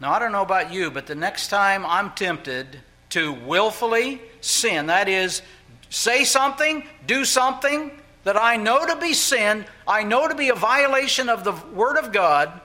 Now, 0.00 0.14
I 0.14 0.18
don't 0.18 0.32
know 0.32 0.40
about 0.40 0.72
you, 0.72 0.90
but 0.90 1.06
the 1.06 1.14
next 1.14 1.48
time 1.48 1.84
I'm 1.84 2.12
tempted 2.12 2.80
to 3.10 3.34
willfully 3.34 4.22
sin, 4.40 4.86
that 4.86 5.10
is, 5.10 5.42
say 5.90 6.24
something, 6.24 6.84
do 7.06 7.26
something 7.26 7.90
that 8.22 8.38
I 8.38 8.56
know 8.56 8.86
to 8.86 8.96
be 8.96 9.12
sin, 9.12 9.66
I 9.86 10.04
know 10.04 10.26
to 10.26 10.34
be 10.34 10.48
a 10.48 10.54
violation 10.54 11.28
of 11.28 11.44
the 11.44 11.52
Word 11.52 11.98
of 11.98 12.12
God, 12.12 12.62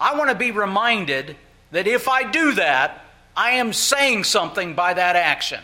I 0.00 0.16
want 0.16 0.30
to 0.30 0.34
be 0.34 0.50
reminded 0.50 1.36
that 1.72 1.86
if 1.86 2.08
I 2.08 2.30
do 2.30 2.52
that, 2.52 3.04
I 3.36 3.50
am 3.56 3.74
saying 3.74 4.24
something 4.24 4.74
by 4.74 4.94
that 4.94 5.14
action. 5.14 5.60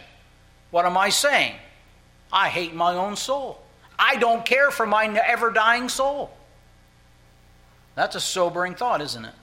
What 0.70 0.84
am 0.84 0.98
I 0.98 1.08
saying? 1.08 1.54
I 2.32 2.48
hate 2.48 2.74
my 2.74 2.94
own 2.94 3.16
soul. 3.16 3.60
I 3.98 4.16
don't 4.16 4.44
care 4.44 4.70
for 4.70 4.86
my 4.86 5.06
ever 5.06 5.50
dying 5.50 5.88
soul. 5.88 6.30
That's 7.94 8.16
a 8.16 8.20
sobering 8.20 8.74
thought, 8.74 9.02
isn't 9.02 9.24
it? 9.24 9.34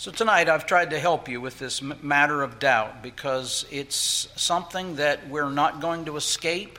So, 0.00 0.12
tonight 0.12 0.48
I've 0.48 0.64
tried 0.64 0.90
to 0.90 0.98
help 1.00 1.28
you 1.28 1.40
with 1.40 1.58
this 1.58 1.82
matter 1.82 2.42
of 2.42 2.60
doubt 2.60 3.02
because 3.02 3.66
it's 3.68 4.28
something 4.36 4.96
that 4.96 5.28
we're 5.28 5.50
not 5.50 5.80
going 5.80 6.04
to 6.04 6.16
escape. 6.16 6.78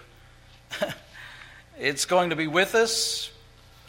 it's 1.80 2.06
going 2.06 2.30
to 2.30 2.38
be 2.38 2.48
with 2.48 2.76
us 2.76 3.30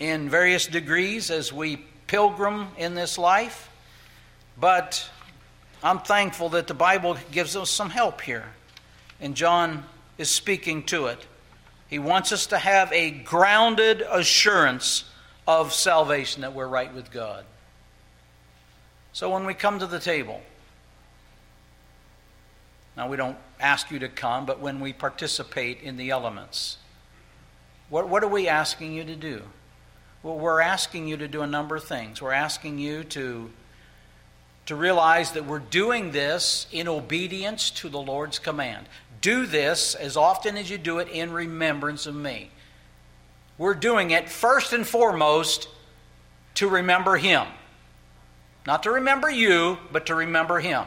in 0.01 0.29
various 0.29 0.67
degrees 0.67 1.31
as 1.31 1.53
we 1.53 1.77
pilgrim 2.09 2.69
in 2.77 2.97
this 2.97 3.19
life. 3.19 3.71
But 4.59 5.09
I'm 5.83 6.01
thankful 6.01 6.51
that 6.51 6.67
the 6.67 6.75
Bible 6.75 7.17
gives 7.31 7.57
us 7.57 7.71
some 7.71 7.91
help 7.91 8.21
here. 8.21 8.45
And 9.21 9.35
John 9.35 9.85
is 10.19 10.31
speaking 10.31 10.83
to 10.85 11.07
it. 11.07 11.27
He 11.89 11.99
wants 11.99 12.33
us 12.33 12.47
to 12.49 12.59
have 12.59 12.93
a 12.93 13.11
grounded 13.11 14.03
assurance 14.03 15.05
of 15.47 15.73
salvation 15.73 16.43
that 16.43 16.55
we're 16.55 16.69
right 16.69 16.95
with 16.95 17.11
God. 17.11 17.45
So 19.13 19.31
when 19.31 19.47
we 19.47 19.55
come 19.55 19.79
to 19.81 19.87
the 19.87 19.99
table, 19.99 20.41
now 22.97 23.09
we 23.09 23.17
don't 23.17 23.39
ask 23.59 23.91
you 23.91 23.99
to 24.01 24.09
come, 24.09 24.47
but 24.47 24.61
when 24.61 24.81
we 24.81 24.93
participate 24.93 25.83
in 25.83 25.97
the 25.97 26.11
elements, 26.11 26.77
what, 27.89 28.09
what 28.09 28.23
are 28.23 28.29
we 28.29 28.47
asking 28.47 28.93
you 28.93 29.05
to 29.05 29.17
do? 29.17 29.43
Well, 30.23 30.39
we're 30.39 30.61
asking 30.61 31.09
you 31.09 31.17
to 31.17 31.27
do 31.27 31.43
a 31.43 31.47
number 31.47 31.77
of 31.77 31.85
things. 31.85 32.21
We're 32.21 32.33
asking 32.33 32.79
you 32.79 33.03
to 33.05 33.51
to 34.71 34.77
realize 34.77 35.33
that 35.33 35.47
we're 35.47 35.59
doing 35.59 36.13
this 36.13 36.69
in 36.71 36.87
obedience 36.87 37.73
to 37.73 37.89
the 37.89 37.99
Lord's 37.99 38.39
command. 38.39 38.87
Do 39.21 39.45
this 39.45 39.97
as 39.97 40.17
often 40.17 40.57
as 40.57 40.71
you 40.71 40.79
do 40.79 41.01
it 41.01 41.09
in 41.09 41.33
remembrance 41.33 42.07
of 42.07 42.15
me. 42.15 42.53
We're 43.59 43.75
doing 43.75 44.13
it 44.13 44.29
first 44.29 44.73
and 44.73 44.87
foremost 44.87 45.69
to 46.55 46.69
remember 46.69 47.17
Him. 47.17 47.49
Not 48.65 48.85
to 48.85 48.93
remember 48.93 49.29
you, 49.29 49.77
but 49.91 50.07
to 50.07 50.15
remember 50.15 50.61
Him. 50.61 50.85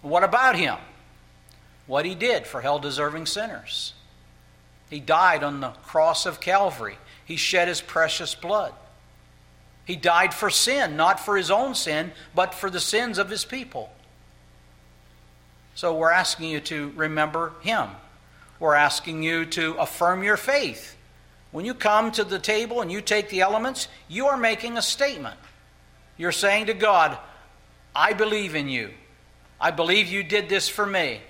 What 0.00 0.24
about 0.24 0.56
Him? 0.56 0.78
What 1.86 2.06
He 2.06 2.14
did 2.14 2.46
for 2.46 2.62
hell 2.62 2.78
deserving 2.78 3.26
sinners. 3.26 3.92
He 4.88 4.98
died 4.98 5.44
on 5.44 5.60
the 5.60 5.72
cross 5.84 6.24
of 6.24 6.40
Calvary, 6.40 6.96
He 7.26 7.36
shed 7.36 7.68
His 7.68 7.82
precious 7.82 8.34
blood. 8.34 8.72
He 9.88 9.96
died 9.96 10.34
for 10.34 10.50
sin, 10.50 10.98
not 10.98 11.18
for 11.18 11.34
his 11.34 11.50
own 11.50 11.74
sin, 11.74 12.12
but 12.34 12.52
for 12.52 12.68
the 12.68 12.78
sins 12.78 13.16
of 13.16 13.30
his 13.30 13.46
people. 13.46 13.90
So 15.74 15.96
we're 15.96 16.10
asking 16.10 16.50
you 16.50 16.60
to 16.60 16.92
remember 16.94 17.54
him. 17.62 17.88
We're 18.60 18.74
asking 18.74 19.22
you 19.22 19.46
to 19.46 19.76
affirm 19.76 20.22
your 20.22 20.36
faith. 20.36 20.94
When 21.52 21.64
you 21.64 21.72
come 21.72 22.12
to 22.12 22.24
the 22.24 22.38
table 22.38 22.82
and 22.82 22.92
you 22.92 23.00
take 23.00 23.30
the 23.30 23.40
elements, 23.40 23.88
you 24.08 24.26
are 24.26 24.36
making 24.36 24.76
a 24.76 24.82
statement. 24.82 25.40
You're 26.18 26.32
saying 26.32 26.66
to 26.66 26.74
God, 26.74 27.16
I 27.96 28.12
believe 28.12 28.54
in 28.54 28.68
you. 28.68 28.90
I 29.58 29.70
believe 29.70 30.08
you 30.08 30.22
did 30.22 30.50
this 30.50 30.68
for 30.68 30.84
me. 30.84 31.22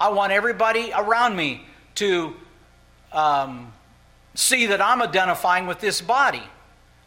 I 0.00 0.08
want 0.08 0.32
everybody 0.32 0.92
around 0.96 1.36
me 1.36 1.66
to 1.96 2.34
um, 3.12 3.70
see 4.34 4.64
that 4.66 4.80
I'm 4.80 5.02
identifying 5.02 5.66
with 5.66 5.80
this 5.80 6.00
body. 6.00 6.42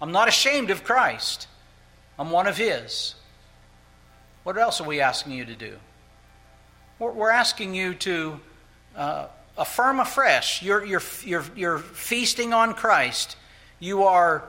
I'm 0.01 0.11
not 0.11 0.27
ashamed 0.27 0.71
of 0.71 0.83
Christ. 0.83 1.47
I'm 2.17 2.31
one 2.31 2.47
of 2.47 2.57
His. 2.57 3.15
What 4.43 4.57
else 4.57 4.81
are 4.81 4.87
we 4.87 4.99
asking 5.01 5.33
you 5.33 5.45
to 5.45 5.55
do? 5.55 5.77
We're 6.99 7.31
asking 7.31 7.73
you 7.75 7.93
to 7.95 8.39
uh, 8.95 9.27
affirm 9.57 9.99
afresh. 9.99 10.61
You're, 10.61 10.85
you're, 10.85 11.01
you're, 11.23 11.45
you're 11.55 11.77
feasting 11.79 12.53
on 12.53 12.73
Christ. 12.73 13.37
You 13.79 14.03
are 14.03 14.43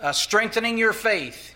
uh, 0.00 0.12
strengthening 0.12 0.78
your 0.78 0.92
faith. 0.92 1.54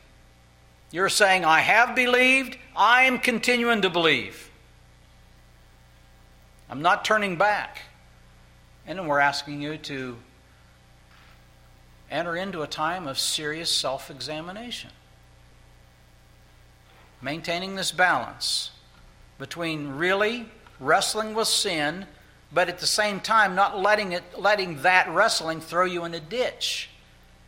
You're 0.90 1.08
saying, 1.08 1.44
I 1.44 1.60
have 1.60 1.96
believed, 1.96 2.56
I 2.74 3.04
am 3.04 3.18
continuing 3.18 3.82
to 3.82 3.90
believe. 3.90 4.50
I'm 6.70 6.82
not 6.82 7.04
turning 7.04 7.36
back. 7.36 7.80
And 8.86 8.98
then 8.98 9.06
we're 9.06 9.18
asking 9.18 9.62
you 9.62 9.78
to 9.78 10.16
enter 12.10 12.36
into 12.36 12.62
a 12.62 12.66
time 12.66 13.06
of 13.06 13.18
serious 13.18 13.70
self 13.70 14.10
examination. 14.10 14.90
Maintaining 17.20 17.76
this 17.76 17.92
balance 17.92 18.70
between 19.38 19.88
really 19.90 20.46
wrestling 20.78 21.34
with 21.34 21.48
sin, 21.48 22.06
but 22.52 22.68
at 22.68 22.78
the 22.78 22.86
same 22.86 23.20
time 23.20 23.54
not 23.54 23.78
letting, 23.80 24.12
it, 24.12 24.22
letting 24.38 24.82
that 24.82 25.08
wrestling 25.08 25.60
throw 25.60 25.84
you 25.84 26.04
in 26.04 26.14
a 26.14 26.20
ditch 26.20 26.90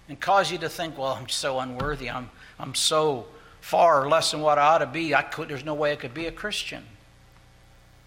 and 0.09 0.19
cause 0.19 0.51
you 0.51 0.59
to 0.59 0.69
think, 0.69 0.99
well, 0.99 1.13
I'm 1.13 1.29
so 1.29 1.61
unworthy. 1.61 2.11
I'm, 2.11 2.31
I'm 2.59 2.75
so 2.75 3.27
far 3.61 4.09
less 4.09 4.31
than 4.31 4.41
what 4.41 4.59
I 4.59 4.63
ought 4.63 4.79
to 4.79 4.87
be. 4.87 5.15
I 5.15 5.23
could, 5.23 5.49
there's 5.49 5.65
no 5.65 5.75
way 5.75 5.93
I 5.93 5.97
could 5.97 6.15
be 6.15 6.27
a 6.27 6.33
Christian. 6.33 6.85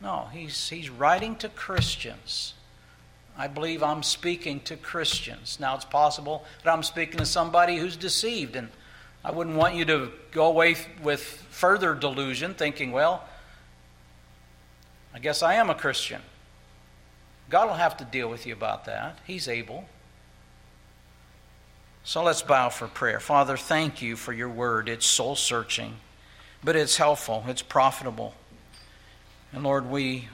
No, 0.01 0.27
he's, 0.33 0.69
he's 0.69 0.89
writing 0.89 1.35
to 1.37 1.49
Christians 1.49 2.55
I 3.37 3.47
believe 3.47 3.81
I'm 3.81 4.03
speaking 4.03 4.59
to 4.61 4.75
Christians. 4.75 5.57
Now, 5.59 5.75
it's 5.75 5.85
possible 5.85 6.45
that 6.63 6.71
I'm 6.71 6.83
speaking 6.83 7.17
to 7.17 7.25
somebody 7.25 7.77
who's 7.77 7.95
deceived, 7.95 8.55
and 8.55 8.69
I 9.23 9.31
wouldn't 9.31 9.55
want 9.55 9.75
you 9.75 9.85
to 9.85 10.11
go 10.31 10.45
away 10.45 10.75
with 11.01 11.21
further 11.21 11.95
delusion 11.95 12.53
thinking, 12.53 12.91
well, 12.91 13.23
I 15.13 15.19
guess 15.19 15.43
I 15.43 15.55
am 15.55 15.69
a 15.69 15.75
Christian. 15.75 16.21
God 17.49 17.67
will 17.67 17.75
have 17.75 17.97
to 17.97 18.05
deal 18.05 18.29
with 18.29 18.45
you 18.45 18.53
about 18.53 18.85
that. 18.85 19.19
He's 19.27 19.47
able. 19.47 19.85
So 22.03 22.23
let's 22.23 22.41
bow 22.41 22.69
for 22.69 22.87
prayer. 22.87 23.19
Father, 23.19 23.57
thank 23.57 24.01
you 24.01 24.15
for 24.15 24.33
your 24.33 24.49
word. 24.49 24.89
It's 24.89 25.05
soul 25.05 25.35
searching, 25.35 25.95
but 26.63 26.75
it's 26.75 26.97
helpful, 26.97 27.43
it's 27.47 27.61
profitable. 27.61 28.33
And 29.53 29.63
Lord, 29.63 29.89
we 29.89 30.29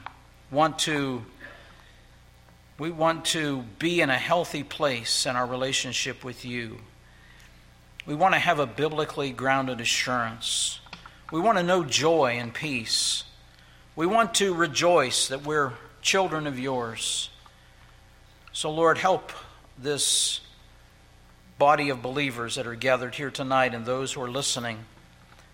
want 0.52 0.80
to 0.80 1.26
we 2.80 2.92
want 2.92 3.26
to 3.26 3.64
be 3.80 4.02
in 4.02 4.10
a 4.10 4.18
healthy 4.18 4.64
place 4.64 5.26
in 5.26 5.36
our 5.36 5.48
relationship 5.48 6.24
with 6.24 6.46
you. 6.46 6.78
We 8.06 8.14
want 8.14 8.36
to 8.36 8.40
have 8.40 8.60
a 8.60 8.68
biblically 8.68 9.32
grounded 9.32 9.82
assurance. 9.82 10.80
We 11.32 11.42
want 11.42 11.58
to 11.58 11.64
know 11.64 11.84
joy 11.84 12.38
and 12.40 12.54
peace. 12.54 13.24
We 13.96 14.06
want 14.06 14.36
to 14.36 14.54
rejoice 14.54 15.28
that 15.30 15.44
we're 15.44 15.74
children 16.02 16.46
of 16.46 16.60
yours. 16.60 17.32
So, 18.54 18.72
Lord, 18.72 19.00
help 19.00 19.32
this 19.78 20.40
body 21.58 21.90
of 21.90 22.04
believers 22.04 22.56
that 22.56 22.68
are 22.68 22.76
gathered 22.76 23.16
here 23.16 23.32
tonight 23.32 23.74
and 23.74 23.86
those 23.86 24.14
who 24.14 24.22
are 24.22 24.30
listening 24.30 24.86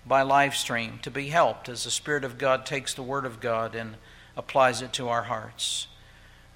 by 0.05 0.21
live 0.21 0.55
stream 0.55 0.99
to 1.03 1.09
be 1.09 1.29
helped 1.29 1.69
as 1.69 1.85
the 1.85 1.91
Spirit 1.91 2.25
of 2.25 2.37
God 2.37 2.65
takes 2.65 2.93
the 2.93 3.01
Word 3.01 3.25
of 3.25 3.39
God 3.39 3.75
and 3.75 3.95
applies 4.35 4.81
it 4.81 4.91
to 4.93 5.07
our 5.07 5.23
hearts. 5.23 5.87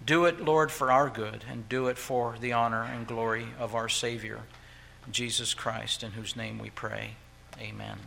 Do 0.06 0.26
it, 0.26 0.42
Lord, 0.44 0.72
for 0.72 0.92
our 0.92 1.10
good, 1.10 1.44
and 1.50 1.68
do 1.68 1.88
it 1.88 1.98
for 1.98 2.36
the 2.40 2.54
honor 2.54 2.84
and 2.84 3.08
glory 3.08 3.48
of 3.60 3.76
our 3.76 3.90
Savior, 3.90 4.42
Jesus 5.12 5.54
Christ, 5.54 6.04
in 6.04 6.12
whose 6.12 6.36
name 6.36 6.60
we 6.60 6.70
pray. 6.70 7.16
Amen. 7.60 7.98